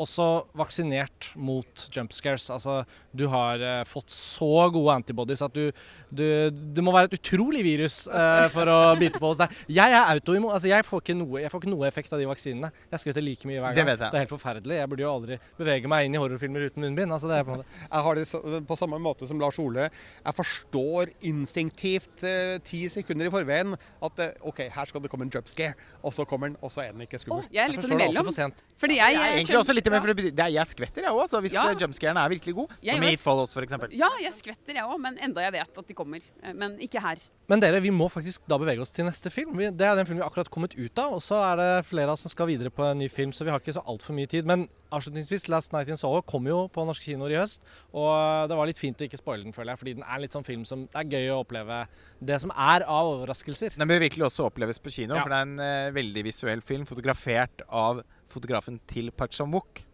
også 0.00 0.46
vaksinert 0.56 1.30
mot 1.36 1.82
jumpscares. 1.92 2.46
Altså, 2.50 2.78
du 3.14 3.26
har 3.28 3.60
eh, 3.60 3.82
fått 3.86 4.10
så 4.10 4.70
gode 4.72 4.94
antibodies 4.96 5.42
at 5.44 5.52
du, 5.52 5.68
du 6.10 6.24
Det 6.50 6.82
må 6.84 6.92
være 6.94 7.10
et 7.10 7.16
utrolig 7.20 7.60
virus 7.66 8.06
eh, 8.08 8.46
for 8.54 8.66
å 8.72 8.78
bite 8.98 9.20
på 9.20 9.28
hos 9.32 9.38
deg. 9.42 9.52
Jeg 9.68 9.92
er 9.92 10.08
autoimmun. 10.14 10.50
Altså, 10.54 10.68
jeg, 10.72 10.86
får 10.88 11.12
noe, 11.20 11.42
jeg 11.44 11.52
får 11.52 11.60
ikke 11.62 11.72
noe 11.74 11.86
effekt 11.88 12.12
av 12.16 12.22
de 12.22 12.26
vaksinene. 12.30 12.72
Jeg 12.90 13.02
skvetter 13.04 13.22
like 13.26 13.46
mye 13.50 13.60
hver 13.60 13.76
Det 13.76 13.82
gang. 13.84 13.90
vet 13.92 14.00
jeg. 14.06 14.14
er 14.14 14.24
helt 14.24 14.32
forferdelig. 14.32 14.78
Jeg 14.80 14.88
burde 14.94 15.04
jo 15.06 15.12
aldri 15.12 15.38
bevege 15.60 15.92
meg 15.92 16.06
inn 16.08 16.16
i 16.16 16.22
horrorfilmer 16.22 16.66
uten 16.70 16.86
munnbind. 16.86 17.12
Altså, 17.12 17.28
det 17.30 17.38
er 17.42 17.46
på 17.48 17.52
en 17.54 17.60
måte. 17.62 17.80
Jeg 17.84 18.06
har 18.08 18.20
det 18.22 18.66
på 18.72 18.78
samme 18.80 18.98
måte 19.02 19.28
som 19.28 19.40
Lars 19.42 19.60
Ole. 19.62 19.90
Jeg 20.24 20.38
forstår 20.40 21.12
instinktivt 21.32 22.22
eh, 22.26 22.56
ti 22.64 22.84
sekunder 22.92 23.28
i 23.28 23.32
forveien 23.34 23.74
at 23.76 24.22
eh, 24.24 24.34
OK, 24.48 24.64
her 24.72 24.88
skal 24.88 25.04
det 25.04 25.10
komme 25.12 25.26
en 25.28 25.32
jumpscare. 25.34 25.74
og 26.02 26.12
så 26.16 26.24
kommer 26.28 26.48
den, 26.50 26.56
og 26.62 26.70
så 26.72 26.82
er 26.86 26.92
den 26.96 27.04
ikke 27.04 27.18
skummel. 27.20 27.44
skummel. 27.44 27.54
jeg 27.54 27.64
er 27.64 27.72
litt 27.74 27.84
sånn 27.84 27.92
det 27.96 28.06
imellom. 28.08 28.26
for 28.30 28.36
sent. 28.36 28.62
Fordi 28.82 28.96
Jeg 28.98 29.12
jeg, 29.14 29.20
er 29.22 29.28
egentlig 29.36 29.46
skjønner- 29.46 29.62
også 29.62 29.74
litt 29.82 29.92
mer, 29.92 30.00
for 30.00 30.12
det, 30.12 30.16
betyr- 30.22 30.36
det 30.38 30.44
er, 30.46 30.52
Jeg 30.54 30.66
skvetter, 30.72 31.02
jeg 31.02 31.12
òg, 31.12 31.20
altså, 31.26 31.40
hvis 31.42 31.52
Ja. 31.52 31.66
ja. 31.72 31.74
jumpscaren 31.82 32.16
er 32.16 32.28
virkelig 32.32 32.54
god. 32.54 32.70
Jeg 32.82 32.94
Som 32.96 33.04
i 33.04 33.12
It 33.12 33.20
Follows, 33.20 33.52
f.eks. 33.56 33.72
Ja, 33.92 34.08
jeg 34.22 34.32
skvetter 34.32 34.74
jeg 34.78 34.84
òg, 34.86 34.98
men 35.00 35.18
enda 35.18 35.40
jeg 35.42 35.52
vet 35.52 35.78
at 35.78 35.86
de 35.86 35.94
kommer. 35.94 36.20
Eh, 36.42 36.52
Men 36.52 36.78
ikke 36.78 37.00
her. 37.02 37.16
Men 37.48 37.60
dere, 37.60 37.80
vi 37.82 37.90
må 37.90 38.06
faktisk 38.08 38.46
da 38.48 38.56
bevege 38.56 38.80
oss 38.80 38.90
til 38.94 39.04
neste 39.04 39.28
film. 39.30 39.56
Vi, 39.58 39.66
det 39.70 39.82
er 39.84 39.96
den 39.98 40.06
filmen 40.06 40.22
vi 40.22 40.28
akkurat 40.28 40.48
kommet 40.48 40.72
ut 40.78 40.96
av. 40.98 41.12
Og 41.14 41.20
så 41.20 41.36
er 41.52 41.56
det 41.58 41.86
flere 41.86 42.06
av 42.08 42.14
oss 42.14 42.22
som 42.22 42.30
skal 42.30 42.46
videre 42.46 42.70
på 42.70 42.84
en 42.88 42.96
ny 42.98 43.08
film, 43.10 43.32
så 43.32 43.44
vi 43.44 43.50
har 43.50 43.58
ikke 43.60 43.74
så 43.74 43.82
altfor 43.84 44.14
mye 44.14 44.26
tid. 44.30 44.46
Men 44.46 44.68
avslutningsvis, 44.92 45.48
Last 45.48 45.72
Night 45.74 45.88
in 45.88 45.96
Soho 45.96 46.22
kom 46.22 46.46
jo 46.46 46.68
på 46.72 46.84
norske 46.86 47.04
kinoer 47.10 47.32
i 47.34 47.40
høst. 47.40 47.60
Og 47.92 48.48
det 48.48 48.56
var 48.56 48.66
litt 48.70 48.78
fint 48.80 48.96
å 48.96 49.04
ikke 49.08 49.18
spoile 49.20 49.42
den, 49.44 49.52
føler 49.52 49.72
jeg. 49.74 49.78
Fordi 49.82 49.94
den 49.98 50.04
er 50.06 50.22
litt 50.22 50.32
sånn 50.32 50.46
film 50.46 50.64
som 50.64 50.86
det 50.86 50.94
er 51.02 51.10
gøy 51.12 51.28
å 51.34 51.40
oppleve 51.44 51.82
det 52.24 52.40
som 52.40 52.50
er 52.54 52.86
av 52.86 53.10
overraskelser. 53.18 53.76
Den 53.76 53.88
bør 53.90 54.00
virkelig 54.06 54.24
også 54.30 54.46
oppleves 54.48 54.78
på 54.78 54.92
kino, 54.94 55.14
Ja. 55.16 55.22
for 55.22 55.28
det 55.34 55.38
er 55.38 55.42
en 55.42 55.58
uh, 55.60 55.90
veldig 55.92 56.24
visuell 56.24 56.60
film, 56.62 56.86
fotografert 56.86 57.62
av 57.68 58.02
fotografen 58.32 58.80
til 58.90 59.12
Park 59.14 59.36
Chan-wook. 59.36 59.84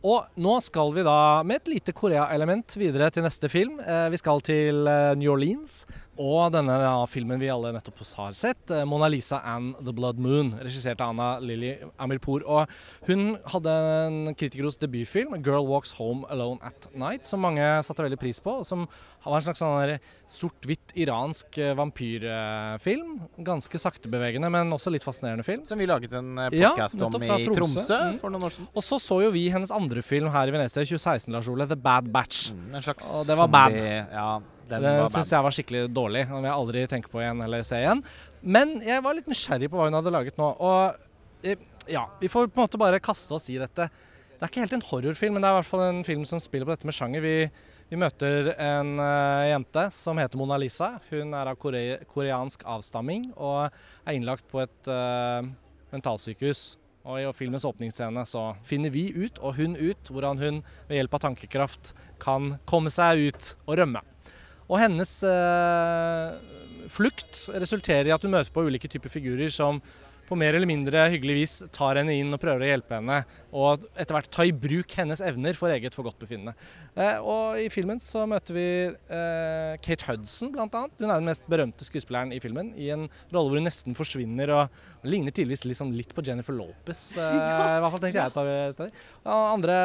Og 0.00 0.40
nå 0.40 0.54
skal 0.64 0.94
vi 0.96 1.04
da 1.04 1.42
med 1.44 1.60
et 1.60 1.74
lite 1.74 1.92
Korea-element 1.92 2.72
videre 2.80 3.10
til 3.12 3.24
neste 3.26 3.50
film. 3.52 3.76
Eh, 3.84 4.06
vi 4.12 4.20
skal 4.20 4.40
til 4.44 4.88
eh, 4.88 5.12
New 5.20 5.34
Orleans. 5.34 5.82
Og 6.20 6.50
denne 6.52 6.74
ja, 6.82 6.92
filmen 7.08 7.40
vi 7.40 7.48
alle 7.48 7.70
nettopp 7.72 8.02
har 8.18 8.34
sett, 8.36 8.70
eh, 8.70 8.84
'Mona 8.84 9.08
Lisa 9.08 9.38
and 9.42 9.74
The 9.80 9.92
Blood 9.96 10.18
Moon', 10.20 10.52
regissert 10.60 11.00
av 11.00 11.14
Anna 11.14 11.38
Lilly 11.40 11.78
Amirpour. 11.98 12.42
Og 12.46 12.68
hun 13.08 13.38
hadde 13.46 13.72
en 14.06 14.34
kritikerros 14.34 14.76
debutfilm, 14.76 15.32
'Girl 15.42 15.64
Walks 15.66 15.92
Home 15.96 16.26
Alone 16.28 16.58
at 16.62 16.88
Night', 16.94 17.24
som 17.24 17.40
mange 17.40 17.64
satte 17.82 18.04
veldig 18.04 18.18
pris 18.20 18.38
på. 18.38 18.58
og 18.58 18.66
Som 18.66 18.86
var 19.24 19.36
en 19.36 19.42
slags 19.42 19.60
sånn 19.60 19.98
sort-hvitt 20.28 20.92
iransk 20.94 21.56
eh, 21.58 21.74
vampyrfilm. 21.74 23.20
Ganske 23.42 23.78
saktebevegende, 23.80 24.50
men 24.50 24.70
også 24.70 24.92
litt 24.92 25.02
fascinerende 25.04 25.44
film. 25.44 25.64
Som 25.64 25.78
vi 25.78 25.86
laget 25.86 26.12
en 26.12 26.36
podkast 26.36 26.54
Ja, 26.60 26.70
podcast 26.76 27.02
om 27.02 27.22
i 27.22 27.28
Tromsø. 27.28 27.56
Tromsø 27.56 28.00
Mm. 28.12 28.18
for 28.20 28.30
noen 28.30 28.42
år 28.44 28.50
siden. 28.52 28.68
Og 28.74 28.82
så 28.82 28.98
så 29.00 29.22
jo 29.22 29.30
vi 29.30 29.48
hennes 29.50 29.70
andre 29.70 30.02
film 30.02 30.30
her 30.30 30.48
i 30.48 30.50
Venezia 30.50 30.82
i 30.82 30.86
2016, 30.86 31.32
Lars 31.32 31.48
Ole, 31.48 31.66
'The 31.66 31.76
Bad 31.76 32.12
Batch'. 32.12 32.52
Mm, 32.52 32.74
En 32.74 32.82
slags 32.82 33.06
Og 33.20 33.26
det 33.26 33.36
var 33.38 33.48
bad. 33.48 33.72
Ja, 33.72 34.40
den 34.70 34.86
Den 34.86 35.10
syns 35.12 35.32
jeg 35.34 35.46
var 35.46 35.54
skikkelig 35.56 35.82
dårlig. 35.92 36.26
Den 36.28 36.40
vil 36.40 36.50
jeg 36.50 36.58
aldri 36.58 36.84
tenke 36.90 37.10
på 37.12 37.22
igjen 37.22 37.42
eller 37.44 37.66
se 37.66 37.80
igjen. 37.82 38.04
Men 38.40 38.78
jeg 38.84 39.04
var 39.04 39.16
litt 39.16 39.28
nysgjerrig 39.30 39.70
på 39.70 39.80
hva 39.80 39.88
hun 39.88 39.98
hadde 39.98 40.14
laget 40.14 40.38
nå. 40.40 40.52
Og 40.56 41.44
eh, 41.46 41.66
ja, 41.90 42.06
vi 42.20 42.30
får 42.30 42.48
på 42.48 42.60
en 42.60 42.68
måte 42.68 42.80
bare 42.80 43.02
kaste 43.02 43.34
oss 43.36 43.50
i 43.52 43.58
dette. 43.60 43.90
Det 44.40 44.46
er 44.46 44.52
ikke 44.52 44.62
helt 44.64 44.78
en 44.78 44.86
horrorfilm, 44.88 45.34
men 45.36 45.44
det 45.44 45.50
er 45.50 45.52
i 45.52 45.60
hvert 45.60 45.68
fall 45.68 45.82
en 45.84 46.04
film 46.06 46.22
som 46.28 46.40
spiller 46.40 46.64
på 46.68 46.72
dette 46.72 46.88
med 46.88 46.96
sjanger. 46.96 47.20
Vi, 47.20 47.34
vi 47.90 47.98
møter 48.00 48.54
en 48.56 48.94
uh, 48.96 49.48
jente 49.50 49.82
som 49.92 50.20
heter 50.20 50.40
Mona 50.40 50.56
Lisa. 50.60 50.94
Hun 51.10 51.34
er 51.36 51.50
av 51.50 51.58
kore 51.60 51.82
koreansk 52.08 52.64
avstamming 52.64 53.32
og 53.34 53.66
er 53.68 54.16
innlagt 54.16 54.46
på 54.48 54.62
et 54.64 54.88
uh, 54.88 55.44
mentalsykehus. 55.92 56.70
Og 57.04 57.20
i 57.20 57.28
filmens 57.36 57.64
åpningsscene 57.68 58.24
så 58.28 58.50
finner 58.64 58.92
vi 58.92 59.06
ut, 59.12 59.40
og 59.40 59.56
hun 59.56 59.76
ut, 59.76 60.08
hvordan 60.12 60.40
hun 60.40 60.62
ved 60.88 60.98
hjelp 60.98 61.16
av 61.16 61.24
tankekraft 61.24 61.94
kan 62.20 62.54
komme 62.68 62.92
seg 62.92 63.30
ut 63.30 63.54
og 63.66 63.78
rømme. 63.80 64.02
Og 64.70 64.78
hennes 64.78 65.12
eh, 65.26 66.36
flukt 66.90 67.48
resulterer 67.58 68.06
i 68.08 68.14
at 68.14 68.22
hun 68.22 68.34
møter 68.36 68.54
på 68.54 68.64
ulike 68.68 68.90
typer 68.90 69.10
figurer 69.12 69.50
som 69.52 69.80
på 70.30 70.38
mer 70.38 70.54
eller 70.54 70.68
mindre 70.70 71.08
hyggelig 71.10 71.34
vis 71.34 71.54
tar 71.74 71.98
henne 71.98 72.14
inn 72.14 72.30
og 72.34 72.40
prøver 72.42 72.62
å 72.62 72.68
hjelpe 72.68 72.96
henne, 73.00 73.16
og 73.50 73.82
etter 73.98 74.14
hvert 74.14 74.30
ta 74.30 74.46
i 74.46 74.54
bruk 74.54 74.94
hennes 74.94 75.22
evner 75.26 75.56
for 75.58 75.72
eget 75.74 75.96
forgodtbefinnende. 75.96 76.54
Eh, 76.94 77.18
og 77.18 77.58
i 77.58 77.66
filmen 77.72 77.98
så 78.02 78.22
møter 78.30 78.54
vi 78.54 78.66
eh, 78.90 79.74
Kate 79.82 80.06
Hudson, 80.06 80.54
annet. 80.54 80.94
Hun 81.00 81.08
er 81.08 81.16
den 81.16 81.26
mest 81.26 81.46
berømte 81.50 81.86
skuespilleren 81.86 82.34
i 82.36 82.40
filmen, 82.42 82.70
i 82.78 82.92
en 82.94 83.08
rolle 83.32 83.50
hvor 83.50 83.58
hun 83.58 83.66
nesten 83.66 83.98
forsvinner 83.98 84.54
og, 84.54 84.82
og 85.02 85.10
ligner 85.10 85.34
tydeligvis 85.34 85.66
liksom 85.66 85.90
litt 85.96 86.14
på 86.14 86.24
Jennifer 86.26 86.54
Lopez. 86.54 87.02
Eh, 87.18 87.38
I 87.78 87.80
hvert 87.82 87.96
fall 87.96 88.04
tenkte 88.04 88.20
jeg 88.22 88.30
et 88.30 88.38
par 88.38 88.52
steder. 88.76 89.06
Og 89.24 89.46
andre 89.56 89.78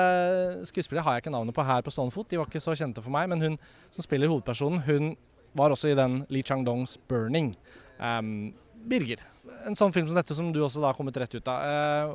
skuespillere 0.70 1.08
har 1.08 1.18
jeg 1.18 1.26
ikke 1.26 1.34
navnet 1.34 1.58
på 1.58 1.66
her 1.66 1.86
på 1.86 1.94
stående 1.94 2.14
fot, 2.14 2.30
de 2.30 2.42
var 2.42 2.52
ikke 2.52 2.62
så 2.64 2.78
kjente 2.78 3.02
for 3.02 3.14
meg, 3.14 3.32
men 3.34 3.42
hun 3.42 3.58
som 3.90 4.06
spiller 4.06 4.30
hovedpersonen, 4.30 4.86
hun 4.86 5.16
var 5.56 5.72
også 5.72 5.90
i 5.90 5.98
den 5.98 6.22
Lee 6.30 6.46
Chang-dongs 6.46 7.00
'Burning'. 7.08 7.56
Um, 7.96 8.54
Birger, 8.86 9.22
en 9.66 9.78
sånn 9.78 9.94
film 9.94 10.08
som 10.10 10.18
dette 10.18 10.36
som 10.38 10.52
du 10.54 10.60
også 10.64 10.82
da 10.82 10.92
har 10.92 10.98
kommet 10.98 11.18
rett 11.18 11.34
ut 11.36 11.50
av. 11.50 11.64
Eh, 11.66 12.12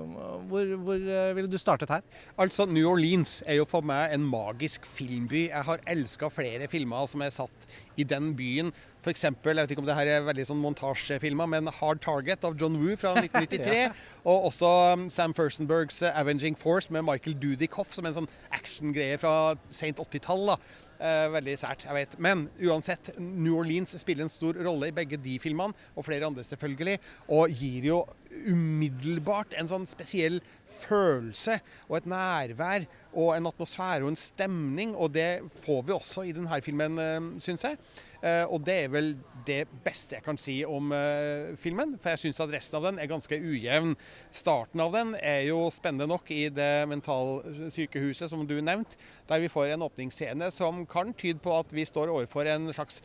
hvor 0.50 0.74
hvor 0.84 0.98
eh, 0.98 1.32
ville 1.36 1.50
du 1.50 1.58
startet 1.60 1.90
her? 1.90 2.04
Altså, 2.40 2.66
New 2.70 2.86
Orleans 2.90 3.40
er 3.46 3.60
jo 3.60 3.66
for 3.68 3.86
meg 3.86 4.14
en 4.14 4.26
magisk 4.26 4.86
filmby. 4.86 5.48
Jeg 5.48 5.66
har 5.66 5.82
elska 5.90 6.30
flere 6.32 6.68
filmer 6.70 7.08
som 7.10 7.24
er 7.26 7.34
satt 7.34 7.66
i 7.98 8.06
den 8.06 8.32
byen. 8.38 8.72
Eksempel, 9.10 9.56
jeg 9.56 9.64
vet 9.64 9.72
ikke 9.74 9.82
om 9.82 9.88
det 9.88 9.96
her 9.96 10.10
er 10.12 10.26
veldig 10.26 10.44
sånn 10.50 10.60
montasjefilmer, 10.60 11.48
men 11.48 11.70
'Hard 11.72 12.02
Target' 12.04 12.44
av 12.44 12.58
John 12.60 12.76
Woo 12.82 12.98
fra 13.00 13.14
1993. 13.16 13.88
Og 14.28 14.50
også 14.50 14.70
um, 14.92 15.08
Sam 15.10 15.34
Furstenbergs 15.34 16.02
uh, 16.02 16.12
'Avenging 16.12 16.58
Force' 16.58 16.92
med 16.92 17.06
Michael 17.08 17.38
Dudikoff 17.40 17.94
som 17.94 18.06
en 18.06 18.18
sånn 18.20 18.30
actiongreie 18.52 19.16
fra 19.18 19.56
sent 19.72 19.98
80-tall. 19.98 20.58
Eh, 21.00 21.26
veldig 21.32 21.54
sært, 21.56 21.86
jeg 21.86 21.96
vet. 21.96 22.14
Men 22.20 22.42
uansett, 22.60 23.14
New 23.16 23.54
Orleans 23.56 23.94
spiller 23.96 24.26
en 24.26 24.32
stor 24.32 24.58
rolle 24.60 24.90
i 24.90 24.94
begge 24.94 25.16
de 25.16 25.38
filmene, 25.40 25.72
og 25.96 26.04
flere 26.04 26.28
andre 26.28 26.44
selvfølgelig. 26.44 26.98
og 27.28 27.48
gir 27.48 27.84
jo 27.84 28.06
umiddelbart 28.30 29.54
en 29.58 29.68
sånn 29.68 29.86
spesiell 29.90 30.40
følelse 30.80 31.58
og 31.88 31.96
et 31.96 32.06
nærvær 32.06 32.84
og 33.12 33.32
en 33.34 33.48
atmosfære 33.48 34.04
og 34.04 34.12
en 34.12 34.20
stemning. 34.20 34.94
Og 34.94 35.12
det 35.12 35.40
får 35.64 35.82
vi 35.86 35.92
også 35.92 36.26
i 36.28 36.32
denne 36.36 36.60
filmen, 36.60 36.98
eh, 36.98 37.40
syns 37.40 37.64
jeg. 37.64 37.78
Eh, 38.20 38.44
og 38.52 38.60
det 38.66 38.76
er 38.84 38.90
vel 38.92 39.14
det 39.46 39.62
beste 39.84 40.18
jeg 40.18 40.24
kan 40.24 40.36
si 40.38 40.58
om 40.68 40.92
uh, 40.92 41.56
filmen, 41.60 41.94
for 42.00 42.12
jeg 42.12 42.20
syns 42.24 42.42
at 42.44 42.52
resten 42.52 42.76
av 42.76 42.84
den 42.90 43.00
er 43.00 43.08
ganske 43.08 43.38
ujevn. 43.40 43.94
Starten 44.36 44.82
av 44.84 44.92
den 44.92 45.14
er 45.16 45.46
jo 45.48 45.62
spennende 45.72 46.10
nok 46.10 46.28
i 46.34 46.42
det 46.52 46.84
mentalsykehuset 46.90 48.28
som 48.30 48.44
du 48.46 48.58
nevnte, 48.60 49.00
der 49.30 49.40
vi 49.40 49.48
får 49.52 49.72
en 49.72 49.86
åpningsscene 49.88 50.50
som 50.52 50.84
kan 50.90 51.14
tyde 51.16 51.40
på 51.42 51.56
at 51.56 51.72
vi 51.72 51.86
står 51.88 52.12
overfor 52.12 52.50
en 52.52 52.68
slags 52.76 53.00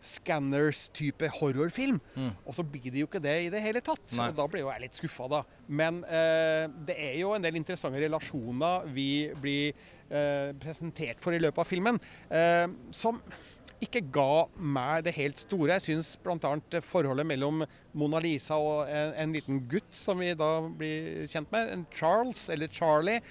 Scanners-type 0.00 1.28
horrorfilm. 1.36 2.00
Mm. 2.16 2.32
Og 2.48 2.56
så 2.56 2.64
blir 2.64 2.88
det 2.88 3.02
jo 3.02 3.08
ikke 3.08 3.22
det 3.22 3.36
i 3.44 3.50
det 3.52 3.60
hele 3.60 3.82
tatt. 3.84 4.02
Nei. 4.16 4.30
Og 4.30 4.38
da 4.38 4.46
blir 4.48 4.64
jo 4.64 4.70
jeg 4.72 4.84
litt 4.86 4.96
skuffa, 4.96 5.28
da. 5.28 5.42
Men 5.68 6.00
eh, 6.08 6.66
det 6.88 6.96
er 6.96 7.18
jo 7.20 7.34
en 7.36 7.44
del 7.44 7.60
interessante 7.60 8.00
relasjoner 8.00 8.88
vi 8.94 9.10
blir 9.42 9.74
eh, 10.08 10.56
presentert 10.60 11.20
for 11.20 11.36
i 11.36 11.42
løpet 11.42 11.60
av 11.62 11.68
filmen, 11.68 12.00
eh, 12.32 12.66
som 12.96 13.20
ikke 13.84 14.02
ga 14.12 14.46
meg 14.56 15.04
det 15.06 15.14
helt 15.16 15.40
store. 15.40 15.78
Jeg 15.78 15.86
syns 15.86 16.12
bl.a. 16.20 16.52
forholdet 16.84 17.26
mellom 17.28 17.64
Mona 17.96 18.20
Lisa 18.22 18.58
og 18.60 18.90
en, 18.90 19.14
en, 19.24 19.32
liten 19.34 19.62
gutt 19.70 19.88
som 19.96 20.20
vi 20.20 20.34
da 20.38 20.50
blir 20.68 21.24
kjent 21.30 21.50
med, 21.54 21.72
en 21.72 21.86
Charles, 21.94 22.48
eller 22.52 22.70
Charlie, 22.72 23.22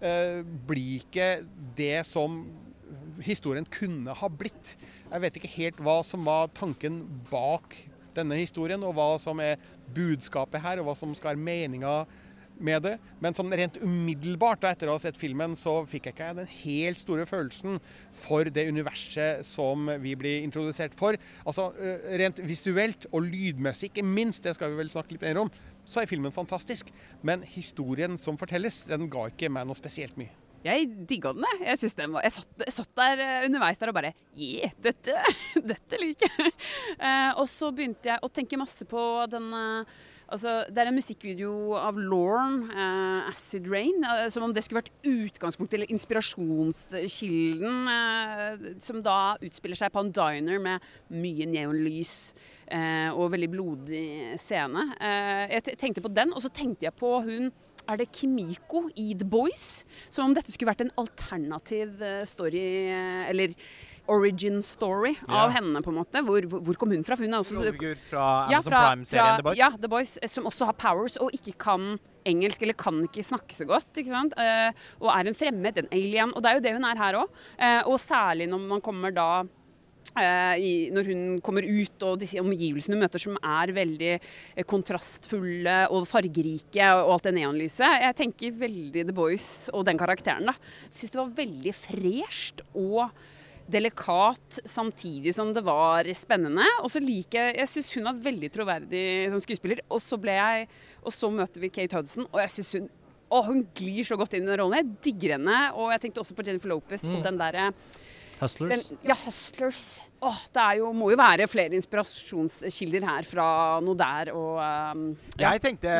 eh, 0.00 0.40
blir 0.68 1.02
ikke 1.02 1.30
det 1.78 2.04
som 2.08 2.44
historien 3.24 3.66
kunne 3.72 4.14
ha 4.14 4.30
blitt. 4.30 4.76
Jeg 5.10 5.22
vet 5.24 5.38
ikke 5.38 5.54
helt 5.56 5.82
hva 5.82 6.00
som 6.06 6.26
var 6.26 6.52
tanken 6.54 7.02
bak 7.30 7.74
denne 8.16 8.38
historien, 8.40 8.82
og 8.86 8.96
hva 8.96 9.16
som 9.20 9.40
er 9.42 9.60
budskapet 9.96 10.62
her, 10.62 10.80
og 10.80 10.90
hva 10.90 10.96
som 10.98 11.12
skal 11.16 11.34
være 11.34 11.46
meninga 11.48 11.96
med 12.58 12.84
det. 12.86 12.94
Men 13.22 13.36
sånn 13.36 13.52
rent 13.52 13.78
umiddelbart 13.82 14.64
etter 14.68 14.90
å 14.90 14.96
ha 14.96 15.02
sett 15.02 15.18
filmen, 15.20 15.56
så 15.58 15.78
fikk 15.88 16.08
jeg 16.08 16.16
ikke 16.16 16.32
den 16.40 16.50
helt 16.62 17.02
store 17.02 17.26
følelsen 17.28 17.80
for 18.24 18.48
det 18.52 18.68
universet 18.70 19.46
som 19.46 19.90
vi 20.02 20.16
blir 20.18 20.44
introdusert 20.44 20.96
for. 20.98 21.18
Altså 21.44 21.70
rent 22.20 22.42
visuelt 22.46 23.08
og 23.12 23.28
lydmessig, 23.28 23.92
ikke 23.92 24.06
minst, 24.06 24.44
det 24.46 24.56
skal 24.56 24.72
vi 24.72 24.80
vel 24.80 24.92
snakke 24.92 25.16
litt 25.16 25.26
mer 25.26 25.44
om, 25.44 25.52
så 25.86 26.02
er 26.02 26.10
filmen 26.10 26.34
fantastisk. 26.34 26.90
Men 27.26 27.44
historien 27.46 28.18
som 28.20 28.38
fortelles, 28.40 28.82
den 28.88 29.10
ga 29.12 29.28
ikke 29.30 29.52
meg 29.52 29.68
noe 29.68 29.78
spesielt 29.78 30.18
mye. 30.20 30.34
Jeg 30.66 30.88
digga 31.06 31.30
den, 31.36 31.44
jeg. 31.46 31.60
Jeg, 31.68 31.92
den 31.98 32.14
var, 32.16 32.24
jeg, 32.26 32.34
satt, 32.34 32.64
jeg, 32.64 32.74
satt, 32.74 32.90
der 32.98 33.22
underveis 33.46 33.78
der 33.78 33.92
og 33.92 33.96
bare 33.96 34.12
Yeah, 34.34 34.72
dette, 34.82 35.14
dette 35.72 36.00
liker 36.00 36.32
jeg. 36.32 36.52
Uh, 36.98 37.32
og 37.42 37.46
så 37.50 37.70
begynte 37.74 38.10
jeg 38.10 38.22
å 38.24 38.30
tenke 38.32 38.58
masse 38.58 38.86
på 38.88 39.02
den 39.30 39.52
Altså, 40.26 40.64
det 40.66 40.80
er 40.82 40.88
en 40.90 40.96
musikkvideo 40.98 41.76
av 41.78 41.98
Lorne, 42.02 42.66
eh, 42.72 43.28
'Acid 43.30 43.68
Rain', 43.70 44.02
eh, 44.02 44.28
som 44.28 44.42
om 44.42 44.52
det 44.52 44.64
skulle 44.64 44.82
vært 44.82 44.90
utgangspunktet 45.06 45.74
eller 45.74 45.92
inspirasjonskilden, 45.94 47.88
eh, 47.88 48.58
som 48.80 49.02
da 49.02 49.36
utspiller 49.40 49.76
seg 49.76 49.92
på 49.92 50.00
en 50.00 50.10
diner 50.10 50.58
med 50.58 50.80
mye 51.10 51.46
neonlys 51.46 52.34
og 53.14 53.30
veldig 53.30 53.50
blodig 53.50 54.36
scene. 54.40 54.92
jeg 54.98 55.62
tenkte 55.78 56.02
på 56.02 56.12
den, 56.12 56.32
og 56.32 56.42
så 56.42 56.48
tenkte 56.50 56.82
jeg 56.82 56.96
på 56.96 57.22
hun 57.22 57.52
er 57.88 58.00
det 58.00 58.12
Kimiko 58.14 58.86
i 58.98 59.14
The 59.18 59.26
Boys. 59.28 59.84
Som 60.10 60.30
om 60.30 60.36
dette 60.36 60.52
skulle 60.52 60.72
vært 60.72 60.86
en 60.86 60.94
alternativ 61.00 62.02
eh, 62.02 62.24
story, 62.28 62.64
eh, 62.90 63.26
eller 63.30 63.54
origin 64.12 64.62
story 64.62 65.14
ja. 65.16 65.44
av 65.44 65.54
henne, 65.56 65.82
på 65.82 65.92
en 65.92 65.98
måte. 66.00 66.22
Hvor, 66.26 66.46
hvor, 66.56 66.78
kom 66.80 66.94
hun 66.94 67.04
fra? 67.06 67.18
hun 67.18 67.32
er 67.32 67.40
også 67.42 67.58
Rollefigur 67.58 67.98
fra 68.08 68.26
Amazon 68.46 68.72
ja, 68.72 68.80
Prime-serien 68.84 69.40
The 69.40 69.46
Boys? 69.48 69.58
Ja, 69.58 69.70
The 69.76 69.90
Boys, 69.92 70.16
eh, 70.22 70.30
som 70.30 70.48
også 70.50 70.70
har 70.70 70.78
powers 70.78 71.18
og 71.22 71.34
ikke 71.36 71.56
kan 71.66 71.96
engelsk, 72.26 72.62
eller 72.62 72.74
kan 72.78 73.04
ikke 73.06 73.22
snakke 73.22 73.54
så 73.54 73.66
godt. 73.68 73.92
ikke 73.94 74.10
sant? 74.10 74.34
Uh, 74.34 74.72
og 75.04 75.12
er 75.14 75.30
en 75.30 75.38
fremmed, 75.38 75.78
en 75.78 75.92
alien. 75.94 76.32
Og 76.34 76.42
det 76.42 76.50
er 76.50 76.58
jo 76.58 76.64
det 76.64 76.74
hun 76.74 76.88
er 76.88 76.98
her 76.98 77.20
òg. 77.20 77.38
Uh, 77.54 77.82
og 77.92 78.00
særlig 78.02 78.48
når 78.50 78.66
man 78.66 78.82
kommer 78.82 79.14
da 79.14 79.28
Eh, 80.16 80.58
i, 80.64 80.72
når 80.94 81.10
hun 81.10 81.22
kommer 81.44 81.66
ut 81.66 82.04
og 82.06 82.20
disse 82.22 82.40
omgivelsene 82.40 82.96
hun 82.96 83.02
møter 83.04 83.20
som 83.20 83.36
er 83.36 83.72
veldig 83.76 84.12
eh, 84.16 84.64
kontrastfulle 84.64 85.74
og 85.92 86.06
fargerike, 86.08 86.86
og 87.02 87.16
alt 87.16 87.28
det 87.28 87.34
neonlyset. 87.36 87.98
Jeg 88.06 88.16
tenker 88.22 88.60
veldig 88.62 89.04
The 89.10 89.16
Boys 89.16 89.68
og 89.74 89.84
den 89.88 90.00
karakteren. 90.00 90.48
da. 90.48 90.56
Syns 90.88 91.12
det 91.12 91.20
var 91.20 91.34
veldig 91.42 91.74
fresht 91.76 92.64
og 92.72 93.10
delikat 93.70 94.60
samtidig 94.68 95.34
som 95.34 95.52
det 95.54 95.64
var 95.66 96.08
spennende. 96.18 96.66
Og 96.82 96.90
så 96.92 97.02
liker 97.02 97.48
jeg 97.48 97.56
Jeg 97.62 97.72
syns 97.72 97.94
hun 97.98 98.08
var 98.08 98.22
veldig 98.28 98.50
troverdig 98.54 99.06
som 99.32 99.42
skuespiller. 99.42 99.82
Og 99.90 100.02
så 100.02 100.18
ble 100.20 100.36
jeg 100.38 100.68
Og 101.06 101.12
så 101.14 101.30
møter 101.30 101.62
vi 101.62 101.70
Kate 101.70 101.94
Hudson, 101.94 102.26
og 102.32 102.40
jeg 102.42 102.54
syns 102.56 102.72
hun 102.78 102.88
å, 103.26 103.40
hun 103.42 103.64
glir 103.74 104.06
så 104.06 104.14
godt 104.18 104.36
inn 104.36 104.44
i 104.44 104.50
den 104.52 104.60
rollen. 104.60 104.78
Jeg 104.78 104.98
digger 105.08 105.32
henne. 105.34 105.56
Og 105.74 105.90
jeg 105.90 106.04
tenkte 106.04 106.22
også 106.22 106.36
på 106.38 106.44
Jennifer 106.46 106.70
Lopez 106.70 107.06
mm. 107.06 107.16
og 107.16 107.24
den 107.26 107.40
derre 107.40 107.64
Hustlers? 108.38 108.90
Den, 108.90 109.00
ja, 109.08 109.16
Hustlers. 109.24 109.82
Åh, 110.26 110.38
det 110.56 110.64
jo, 110.80 110.88
må 110.96 111.12
jo 111.12 111.18
være 111.20 111.46
flere 111.46 111.76
inspirasjonskilder 111.78 113.04
her 113.06 113.26
fra 113.28 113.46
noe 113.84 113.98
der 113.98 114.32
og 114.34 114.58
um, 114.58 115.04
ja. 115.36 115.52
Jeg 115.52 115.62
tenkte 115.62 115.92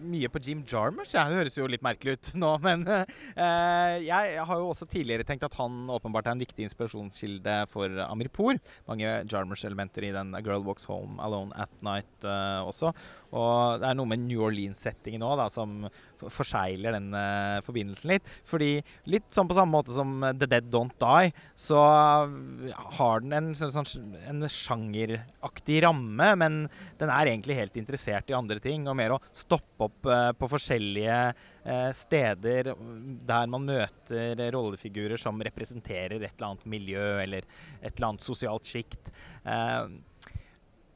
mye 0.00 0.30
på 0.32 0.40
Jim 0.44 0.62
Jarmers. 0.68 1.12
Ja, 1.12 1.26
det 1.28 1.36
høres 1.42 1.58
jo 1.58 1.66
litt 1.68 1.84
merkelig 1.84 2.16
ut 2.16 2.30
nå, 2.40 2.54
men 2.66 2.86
uh, 2.88 3.96
jeg 4.00 4.38
har 4.48 4.62
jo 4.62 4.70
også 4.70 4.88
tidligere 4.88 5.26
tenkt 5.28 5.44
at 5.44 5.58
han 5.58 5.90
åpenbart 5.92 6.30
er 6.30 6.36
en 6.36 6.44
viktig 6.44 6.64
inspirasjonskilde 6.68 7.58
for 7.72 8.00
Amirpour. 8.06 8.60
Mange 8.88 9.18
Jarmers-elementer 9.28 10.08
i 10.08 10.14
den 10.16 10.32
A 10.38 10.40
Girl 10.44 10.64
Walks 10.64 10.88
Home 10.88 11.20
Alone 11.24 11.52
at 11.60 11.72
Night 11.84 12.24
uh, 12.24 12.64
også. 12.64 12.94
Og 13.34 13.82
det 13.82 13.90
er 13.90 13.98
noe 13.98 14.08
med 14.08 14.24
New 14.24 14.46
Orleans-settingen 14.46 15.24
òg 15.26 15.44
som 15.52 15.88
forsegler 16.32 16.94
den 16.96 17.10
uh, 17.12 17.60
forbindelsen 17.66 18.14
litt. 18.14 18.32
Fordi 18.48 18.78
litt 19.10 19.28
sånn 19.34 19.50
på 19.50 19.58
samme 19.58 19.74
måte 19.74 19.92
som 19.92 20.16
The 20.22 20.48
Dead 20.48 20.72
Don't 20.72 20.96
Die, 21.02 21.34
så 21.58 21.82
har 21.84 23.24
den 23.24 23.34
en 23.34 23.52
sånn, 23.58 23.73
en 23.80 24.46
sjangeraktig 24.50 25.80
ramme, 25.84 26.28
men 26.40 26.58
den 27.00 27.12
er 27.12 27.30
egentlig 27.30 27.58
helt 27.58 27.76
interessert 27.80 28.30
i 28.30 28.36
andre 28.36 28.60
ting. 28.62 28.86
Og 28.88 28.96
mer 28.98 29.16
å 29.16 29.20
stoppe 29.34 29.88
opp 29.88 30.10
uh, 30.10 30.30
på 30.38 30.50
forskjellige 30.54 31.18
uh, 31.34 31.90
steder 31.96 32.72
der 32.74 33.50
man 33.50 33.66
møter 33.68 34.44
rollefigurer 34.54 35.20
som 35.20 35.42
representerer 35.44 36.18
et 36.20 36.32
eller 36.32 36.50
annet 36.52 36.68
miljø 36.76 37.06
eller 37.22 37.46
et 37.80 37.92
eller 37.92 38.12
annet 38.12 38.26
sosialt 38.26 38.68
sjikt. 38.68 39.12
Uh, 39.46 39.90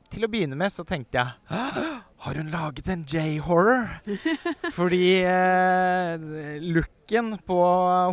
til 0.08 0.24
å 0.24 0.30
begynne 0.32 0.56
med 0.56 0.72
så 0.72 0.86
tenkte 0.88 1.20
jeg 1.20 1.98
Har 2.18 2.34
hun 2.34 2.50
laget 2.50 2.88
en 2.90 3.04
J-horror? 3.06 3.86
Fordi 4.78 5.20
eh, 5.22 6.24
looken 6.64 7.36
på 7.46 7.58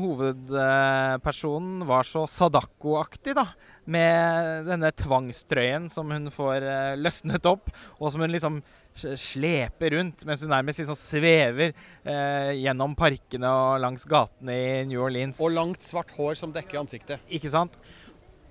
hovedpersonen 0.03 1.81
var 1.89 2.05
så 2.05 2.27
Sadako-aktig, 2.29 3.33
da. 3.39 3.47
Med 3.89 4.69
denne 4.69 4.93
tvangstrøyen 4.93 5.89
som 5.93 6.13
hun 6.13 6.29
får 6.33 6.69
eh, 6.69 6.93
løsnet 7.01 7.49
opp, 7.49 7.73
og 7.97 8.13
som 8.13 8.21
hun 8.21 8.33
liksom 8.33 8.61
sleper 8.95 9.91
rundt 9.97 10.21
mens 10.23 10.45
hun 10.45 10.53
nærmest 10.53 10.79
liksom 10.79 10.95
svever 10.95 11.73
eh, 11.73 12.51
gjennom 12.61 12.93
parkene 12.95 13.49
og 13.51 13.81
langs 13.83 14.05
gatene 14.07 14.55
i 14.55 14.81
New 14.87 15.01
Orleans. 15.03 15.41
Og 15.43 15.51
langt, 15.57 15.83
svart 15.83 16.13
hår 16.15 16.37
som 16.39 16.53
dekker 16.55 16.79
ansiktet. 16.85 17.25
Ikke 17.27 17.51
sant? 17.51 17.75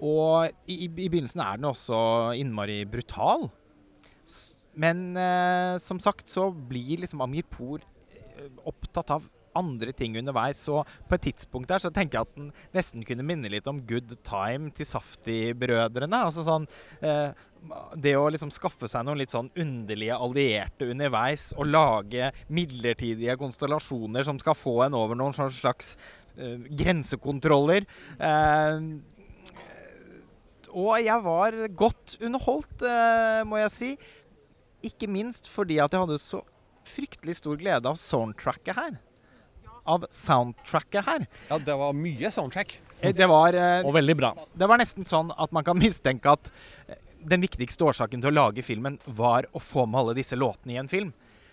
Og 0.04 0.50
i, 0.66 0.84
i, 0.84 0.88
begynnelsen 0.98 1.40
er 1.46 1.60
den 1.60 1.70
også 1.70 1.98
innmari 2.36 2.82
brutal. 2.90 3.48
Men 4.74 5.16
eh, 5.16 5.76
som 5.82 6.00
sagt 6.02 6.30
så 6.30 6.50
blir 6.50 7.04
liksom 7.04 7.22
Amir 7.24 7.46
Poor 7.50 7.82
eh, 8.10 8.50
opptatt 8.66 9.14
av 9.14 9.26
andre 9.54 9.92
ting 9.92 10.18
underveis. 10.18 10.58
Så 10.66 10.82
på 11.08 11.16
et 11.16 11.26
tidspunkt 11.28 11.70
der 11.70 11.82
så 11.82 11.92
tenker 11.94 12.18
jeg 12.18 12.28
at 12.28 12.36
den 12.38 12.50
nesten 12.74 13.06
kunne 13.06 13.26
minne 13.26 13.50
litt 13.52 13.68
om 13.70 13.82
Good 13.86 14.16
Time 14.26 14.72
til 14.74 14.88
Safti-brødrene. 14.88 16.24
Altså 16.26 16.44
sånn 16.46 16.66
eh, 17.04 17.30
Det 17.96 18.16
å 18.18 18.26
liksom 18.32 18.52
skaffe 18.54 18.90
seg 18.90 19.06
noen 19.06 19.22
litt 19.22 19.34
sånn 19.34 19.52
underlige 19.54 20.18
allierte 20.20 20.90
underveis 20.92 21.52
og 21.56 21.70
lage 21.70 22.32
midlertidige 22.52 23.38
konstellasjoner 23.40 24.26
som 24.26 24.40
skal 24.42 24.58
få 24.58 24.82
en 24.88 24.98
over 24.98 25.18
noen 25.18 25.34
slags 25.54 25.94
eh, 26.36 26.58
grensekontroller. 26.82 27.88
Eh, 28.18 28.92
og 30.74 30.96
jeg 30.98 31.22
var 31.22 31.54
godt 31.78 32.16
underholdt, 32.18 32.82
uh, 32.82 33.46
må 33.46 33.60
jeg 33.60 33.70
si. 33.70 33.90
Ikke 34.84 35.08
minst 35.10 35.48
fordi 35.50 35.80
at 35.82 35.94
jeg 35.94 36.04
hadde 36.04 36.20
så 36.20 36.42
fryktelig 36.84 37.38
stor 37.40 37.58
glede 37.60 37.88
av 37.88 37.98
soundtracket 38.00 38.76
her. 38.76 38.98
Av 39.88 40.04
soundtracket 40.12 41.04
her. 41.06 41.26
Ja, 41.50 41.58
det 41.60 41.76
var 41.80 41.96
mye 41.96 42.30
soundtrack. 42.32 42.76
Eh, 43.00 43.14
det 43.16 43.28
var, 43.28 43.56
uh, 43.56 43.84
og 43.84 43.96
veldig 43.96 44.16
bra. 44.16 44.32
Det 44.52 44.68
var 44.68 44.80
nesten 44.80 45.08
sånn 45.08 45.32
at 45.32 45.52
man 45.52 45.64
kan 45.66 45.76
mistenke 45.80 46.36
at 46.36 46.52
den 47.24 47.44
viktigste 47.44 47.84
årsaken 47.88 48.20
til 48.20 48.32
å 48.32 48.36
lage 48.36 48.64
filmen 48.64 48.98
var 49.06 49.48
å 49.52 49.62
få 49.62 49.86
med 49.88 50.02
alle 50.02 50.16
disse 50.18 50.36
låtene 50.36 50.76
i 50.76 50.80
en 50.80 50.90
film. 50.90 51.12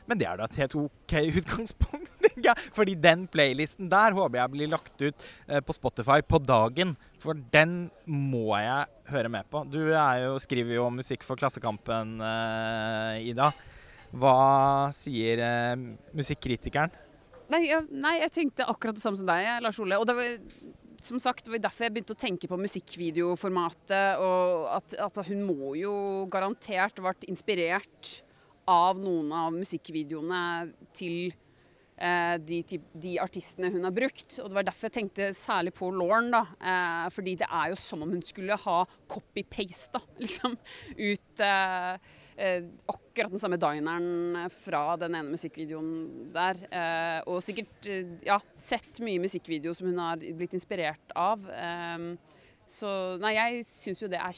Men 0.09 0.19
det 0.19 0.27
er 0.27 0.39
da 0.39 0.47
et 0.49 0.59
helt 0.59 0.75
OK 0.75 1.15
utgangspunkt. 1.41 2.20
Fordi 2.77 2.95
den 2.99 3.25
playlisten 3.31 3.89
der 3.91 4.15
håper 4.17 4.41
jeg 4.41 4.53
blir 4.55 4.71
lagt 4.71 4.95
ut 5.03 5.27
eh, 5.47 5.61
på 5.63 5.75
Spotify 5.75 6.21
på 6.25 6.41
dagen. 6.43 6.95
For 7.21 7.37
den 7.53 7.89
må 8.09 8.55
jeg 8.57 8.87
høre 9.11 9.31
med 9.31 9.49
på. 9.51 9.63
Du 9.69 9.79
jo, 9.91 10.35
skriver 10.41 10.79
jo 10.79 10.89
musikk 10.93 11.25
for 11.27 11.39
Klassekampen, 11.39 12.17
eh, 12.25 13.29
Ida. 13.31 13.51
Hva 14.11 14.91
sier 14.95 15.41
eh, 15.45 15.87
musikkritikeren? 16.17 16.91
Nei, 17.51 17.65
jeg, 17.67 17.87
nei, 17.91 18.15
jeg 18.21 18.31
tenkte 18.35 18.67
akkurat 18.71 18.95
det 18.95 19.03
samme 19.03 19.19
som 19.19 19.27
deg, 19.27 19.47
Lars 19.63 19.79
Ole. 19.83 19.99
Og 19.99 20.07
det 20.07 20.15
var, 20.15 20.33
som 21.03 21.19
sagt, 21.19 21.45
det 21.45 21.55
var 21.55 21.63
derfor 21.65 21.87
jeg 21.87 21.95
begynte 21.97 22.15
å 22.15 22.19
tenke 22.19 22.47
på 22.47 22.59
musikkvideoformatet. 22.59 24.21
Og 24.23 24.67
at 24.77 24.95
altså, 25.07 25.25
hun 25.27 25.43
må 25.49 25.73
jo 25.79 25.93
garantert 26.31 27.01
vært 27.03 27.27
inspirert 27.27 28.21
av 28.71 28.99
noen 29.01 29.31
av 29.35 29.51
musikkvideoene 29.55 30.43
til 30.95 31.33
de, 32.41 32.61
de, 32.97 33.11
artistene 33.21 33.69
hun 33.73 33.85
har 33.85 33.93
brukt. 33.93 34.39
Og 34.41 34.49
det 34.49 34.57
var 34.57 34.65
derfor 34.67 34.89
jeg 34.89 34.95
tenkte 34.95 35.27
særlig 35.37 35.73
på 35.77 35.91
Lauren, 35.93 36.31
da. 36.33 36.45
Eh, 36.57 37.05
fordi 37.13 37.35
det 37.41 37.49
er 37.49 37.69
jo 37.71 37.77
som 37.79 38.01
om 38.05 38.15
hun 38.15 38.23
skulle 38.25 38.57
ha 38.57 38.79
copy-pasta, 39.11 40.01
liksom, 40.23 40.57
ut 40.97 41.43
eh, 41.45 42.09
eh, 42.41 42.65
akkurat 42.91 43.33
den 43.33 43.41
samme 43.41 43.59
dineren 43.61 44.49
fra 44.55 44.83
den 45.01 45.17
ene 45.19 45.35
musikkvideoen 45.35 46.33
der. 46.35 46.65
Eh, 46.71 47.19
og 47.29 47.41
sikkert 47.45 47.89
eh, 47.91 48.17
ja, 48.27 48.39
sett 48.57 49.01
mye 49.03 49.21
musikkvideo 49.23 49.75
som 49.77 49.91
hun 49.91 50.01
har 50.01 50.21
blitt 50.21 50.57
inspirert 50.57 51.15
av. 51.17 51.47
Eh, 51.53 52.11
så 52.71 52.89
nei, 53.19 53.33
jeg 53.35 53.65
syns 53.67 54.03
jo 54.03 54.09
det 54.11 54.21
er 54.21 54.37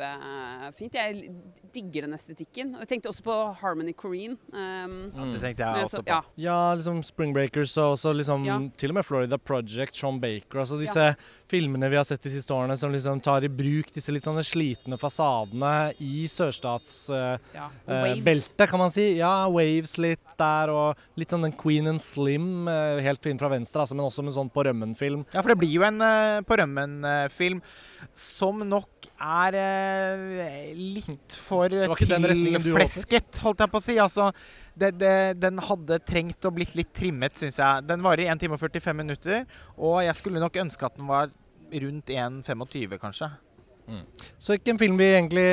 kjempefint. 0.00 0.94
Jeg 0.94 1.30
digger 1.74 2.06
den 2.06 2.16
estetikken. 2.16 2.74
Og 2.74 2.84
jeg 2.84 2.90
tenkte 2.94 3.10
også 3.12 3.24
på 3.26 3.36
Harmony 3.60 3.94
Corrine. 3.96 4.36
Um, 4.52 5.10
ja, 5.14 5.26
det 5.32 5.42
tenkte 5.42 5.66
jeg 5.66 5.86
også 5.86 6.02
på. 6.02 6.10
Ja, 6.10 6.20
ja 6.36 6.74
liksom 6.74 7.02
Spring 7.06 7.34
Breakers 7.36 7.76
og 7.78 7.96
også 7.96 8.14
liksom 8.16 8.46
ja. 8.48 8.58
til 8.80 8.92
og 8.92 9.00
med 9.00 9.06
Florida 9.06 9.38
Project, 9.38 9.96
Sean 9.96 10.20
Baker. 10.22 10.62
Altså 10.64 10.78
disse 10.80 11.04
ja. 11.12 11.14
filmene 11.50 11.90
vi 11.92 11.98
har 11.98 12.06
sett 12.08 12.24
de 12.26 12.32
siste 12.32 12.54
årene 12.54 12.76
som 12.80 12.92
liksom 12.92 13.22
tar 13.24 13.46
i 13.46 13.52
bruk 13.52 13.92
disse 13.94 14.12
litt 14.14 14.26
sånne 14.26 14.44
slitne 14.46 14.98
fasadene 15.00 15.74
i 16.02 16.26
sørstatsbeltet, 16.30 17.86
uh, 17.86 18.64
uh, 18.64 18.70
kan 18.70 18.82
man 18.82 18.94
si. 18.94 19.06
Ja, 19.20 19.34
waves 19.50 19.96
litt 20.02 20.26
der, 20.40 20.72
og 20.74 21.20
litt 21.20 21.32
sånn 21.32 21.46
den 21.46 21.56
Queen 21.58 21.90
and 21.90 22.02
Slim, 22.02 22.68
uh, 22.70 23.00
helt 23.04 23.22
fin 23.24 23.40
fra 23.40 23.52
venstre, 23.52 23.84
altså, 23.84 23.98
men 23.98 24.08
også 24.08 24.26
med 24.26 24.36
sånn 24.36 24.52
på 24.52 24.66
rømmen-film. 24.66 25.26
Ja, 25.34 25.42
for 25.42 25.52
det 25.52 25.60
blir 25.62 25.78
jo 25.78 25.86
en 25.86 26.02
på 26.46 26.58
rømmen-film 26.58 27.60
som 28.16 28.62
nok 28.66 29.10
er 29.20 29.56
litt 30.76 31.36
for 31.38 31.72
tilflesket, 31.72 33.40
holdt 33.44 33.64
jeg 33.64 33.72
på 33.72 33.80
å 33.80 33.84
si. 33.84 33.96
Altså, 34.02 34.30
det, 34.78 34.92
det, 35.00 35.14
den 35.42 35.60
hadde 35.66 36.00
trengt 36.06 36.48
å 36.48 36.52
blitt 36.54 36.74
litt 36.78 36.92
trimmet, 36.96 37.36
syns 37.38 37.60
jeg. 37.60 37.86
Den 37.88 38.04
varer 38.04 38.24
i 38.26 38.30
1 38.32 38.42
time 38.42 38.58
og 38.58 38.62
45 38.62 39.00
minutter, 39.02 39.46
og 39.76 40.00
jeg 40.06 40.16
skulle 40.18 40.42
nok 40.42 40.60
ønske 40.64 40.88
at 40.88 40.98
den 40.98 41.10
var 41.10 41.30
rundt 41.70 42.10
1,25, 42.10 42.98
kanskje. 43.00 43.30
Mm. 43.90 44.04
Så 44.38 44.54
ikke 44.54 44.74
en 44.74 44.78
film 44.80 44.98
vi 45.00 45.08
egentlig 45.14 45.48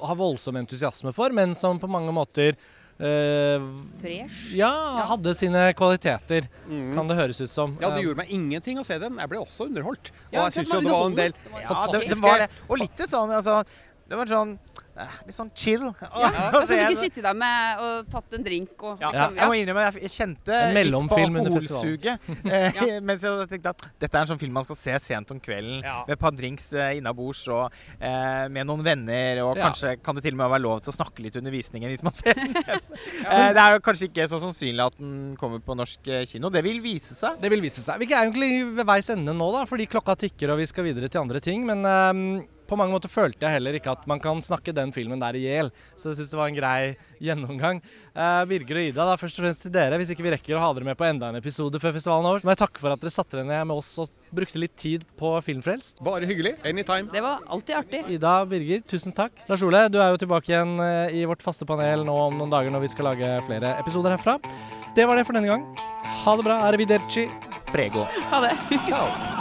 har 0.00 0.16
voldsom 0.16 0.56
entusiasme 0.60 1.12
for, 1.16 1.34
men 1.36 1.54
som 1.58 1.80
på 1.80 1.90
mange 1.90 2.12
måter 2.16 2.56
Uh, 2.94 3.64
Fresh? 3.98 4.52
Ja, 4.54 4.70
hadde 5.10 5.32
sine 5.34 5.64
kvaliteter, 5.74 6.46
mm. 6.68 6.92
kan 6.94 7.10
det 7.10 7.16
høres 7.18 7.40
ut 7.42 7.50
som. 7.50 7.74
Ja, 7.82 7.90
det 7.94 8.04
gjorde 8.04 8.22
meg 8.22 8.30
ingenting 8.34 8.78
å 8.78 8.86
se 8.86 9.00
den. 9.02 9.18
Jeg 9.18 9.32
ble 9.32 9.40
også 9.42 9.66
underholdt. 9.66 10.12
Og 10.30 10.36
ja, 10.36 10.44
jeg 10.46 10.60
syns 10.60 10.76
jo 10.76 10.84
det 10.84 10.94
var 10.94 11.08
en 11.08 11.18
del 11.18 11.34
ja, 11.34 11.66
fantastiske 11.72 12.06
det, 12.06 12.14
det 12.14 12.22
var 12.22 12.44
det. 12.44 12.52
Og 12.68 12.80
litt 12.84 13.04
sånn, 13.10 13.34
altså 13.40 13.58
Det 14.04 14.20
var 14.20 14.30
sånn 14.30 14.54
Eh, 14.54 14.73
litt 14.94 15.36
sånn 15.36 15.50
chill. 15.56 15.84
Ja. 15.84 16.30
Altså, 16.54 16.76
du 16.76 16.84
ikke 16.84 16.98
sitte 16.98 17.22
der 17.24 17.34
med 17.36 17.80
og 17.82 18.10
tatt 18.12 18.36
en 18.36 18.44
drink 18.44 18.82
og 18.84 19.00
ja. 19.02 19.10
liksom, 19.10 19.34
ja. 19.36 19.40
Jeg 19.42 19.50
må 19.50 19.56
innrømme, 19.58 19.84
jeg 20.04 20.12
kjente 20.14 20.58
litt 20.76 20.94
på 21.10 21.18
alkoholsuget. 21.20 22.28
Eh, 22.46 22.78
mens 23.08 23.24
jeg 23.26 23.48
tenkte 23.50 23.72
at 23.74 23.84
dette 24.04 24.18
er 24.18 24.22
en 24.22 24.30
sånn 24.32 24.40
film 24.40 24.54
man 24.54 24.66
skal 24.66 24.78
se 24.78 24.96
sent 25.08 25.32
om 25.34 25.40
kvelden 25.42 25.82
med 25.82 26.14
et 26.14 26.20
par 26.20 26.34
drinks 26.36 26.70
eh, 26.76 26.94
innabords 27.00 27.42
og 27.52 27.74
eh, 27.98 28.46
med 28.54 28.68
noen 28.70 28.84
venner. 28.86 29.42
Og 29.48 29.58
kanskje 29.58 29.96
kan 30.04 30.16
det 30.16 30.24
til 30.26 30.36
og 30.36 30.42
med 30.44 30.54
være 30.54 30.64
lov 30.66 30.84
til 30.84 30.94
å 30.94 30.96
snakke 30.96 31.26
litt 31.26 31.38
under 31.40 31.54
visningen 31.54 31.92
hvis 31.92 32.06
man 32.06 32.16
ser 32.16 32.38
den. 32.38 32.54
eh, 32.54 33.50
det 33.56 33.64
er 33.64 33.76
jo 33.76 33.84
kanskje 33.84 34.10
ikke 34.10 34.28
så 34.30 34.40
sannsynlig 34.42 34.86
at 34.86 34.98
den 35.00 35.34
kommer 35.40 35.62
på 35.64 35.78
norsk 35.78 36.10
kino. 36.30 36.52
Det 36.54 36.64
vil 36.66 36.80
vise 36.84 37.16
seg. 37.18 37.40
Det 37.42 37.52
vil 37.52 37.64
vise 37.64 37.84
seg. 37.84 38.00
Vi 38.02 38.10
er 38.12 38.22
egentlig 38.22 38.52
ved 38.78 38.88
veis 38.88 39.10
ende 39.12 39.34
nå, 39.36 39.50
da, 39.54 39.66
fordi 39.68 39.90
klokka 39.90 40.16
tikker 40.26 40.54
og 40.54 40.62
vi 40.62 40.70
skal 40.70 40.86
videre 40.86 41.10
til 41.10 41.24
andre 41.24 41.42
ting. 41.44 41.66
Men 41.66 41.84
um 41.84 42.53
på 42.68 42.76
mange 42.78 42.94
måter 42.94 43.12
følte 43.12 43.44
jeg 43.46 43.56
heller 43.58 43.76
ikke 43.78 43.92
at 43.92 44.06
man 44.10 44.20
kan 44.22 44.40
snakke 44.44 44.74
den 44.76 44.92
filmen 44.94 45.20
der 45.22 45.36
i 45.38 45.44
hjel. 45.44 45.70
Så 45.96 46.10
jeg 46.10 46.20
syns 46.20 46.32
det 46.32 46.38
var 46.38 46.50
en 46.50 46.56
grei 46.56 46.94
gjennomgang. 47.24 47.80
Eh, 48.14 48.42
Birger 48.50 48.80
og 48.80 48.88
Ida, 48.90 49.06
da 49.08 49.16
først 49.20 49.38
og 49.38 49.46
fremst 49.46 49.64
til 49.64 49.74
dere. 49.74 49.98
Hvis 50.00 50.12
ikke 50.14 50.24
vi 50.26 50.32
rekker 50.34 50.58
å 50.58 50.62
ha 50.64 50.70
dere 50.76 50.88
med 50.88 50.98
på 50.98 51.06
enda 51.08 51.30
en 51.30 51.38
episode 51.40 51.80
før 51.82 51.96
festivalen 51.96 52.26
er 52.26 52.34
over, 52.34 52.42
så 52.42 52.48
må 52.48 52.54
jeg 52.54 52.62
takke 52.64 52.82
for 52.82 52.94
at 52.94 53.02
dere 53.04 53.14
satte 53.14 53.38
dere 53.38 53.48
ned 53.48 53.68
med 53.70 53.80
oss 53.80 53.90
og 54.02 54.12
brukte 54.34 54.60
litt 54.60 54.76
tid 54.80 55.06
på 55.20 55.34
Filmfrelst. 55.46 56.02
Bare 56.04 56.28
hyggelig. 56.30 56.56
Anytime. 56.66 57.10
Det 57.12 57.22
var 57.24 57.44
alltid 57.46 57.78
artig. 57.80 58.04
Ida, 58.16 58.34
Birger, 58.50 58.84
tusen 58.90 59.14
takk. 59.16 59.44
Lars 59.50 59.64
Ole, 59.66 59.86
du 59.92 60.00
er 60.02 60.14
jo 60.14 60.22
tilbake 60.24 60.52
igjen 60.52 60.76
eh, 60.84 61.20
i 61.20 61.26
vårt 61.28 61.44
faste 61.44 61.68
panel 61.68 62.06
nå 62.06 62.16
om 62.28 62.40
noen 62.40 62.52
dager 62.52 62.74
når 62.74 62.86
vi 62.86 62.92
skal 62.94 63.12
lage 63.12 63.34
flere 63.48 63.76
episoder 63.82 64.16
herfra. 64.16 64.38
Det 64.94 65.06
var 65.08 65.18
det 65.18 65.26
for 65.26 65.36
denne 65.36 65.50
gang. 65.50 65.64
Ha 66.24 66.36
det 66.38 66.46
bra. 66.46 66.60
Arrivederci. 66.70 67.28
Prego. 67.72 68.06
Ha 68.30 68.44
det. 68.46 68.56
Ciao. 68.86 69.33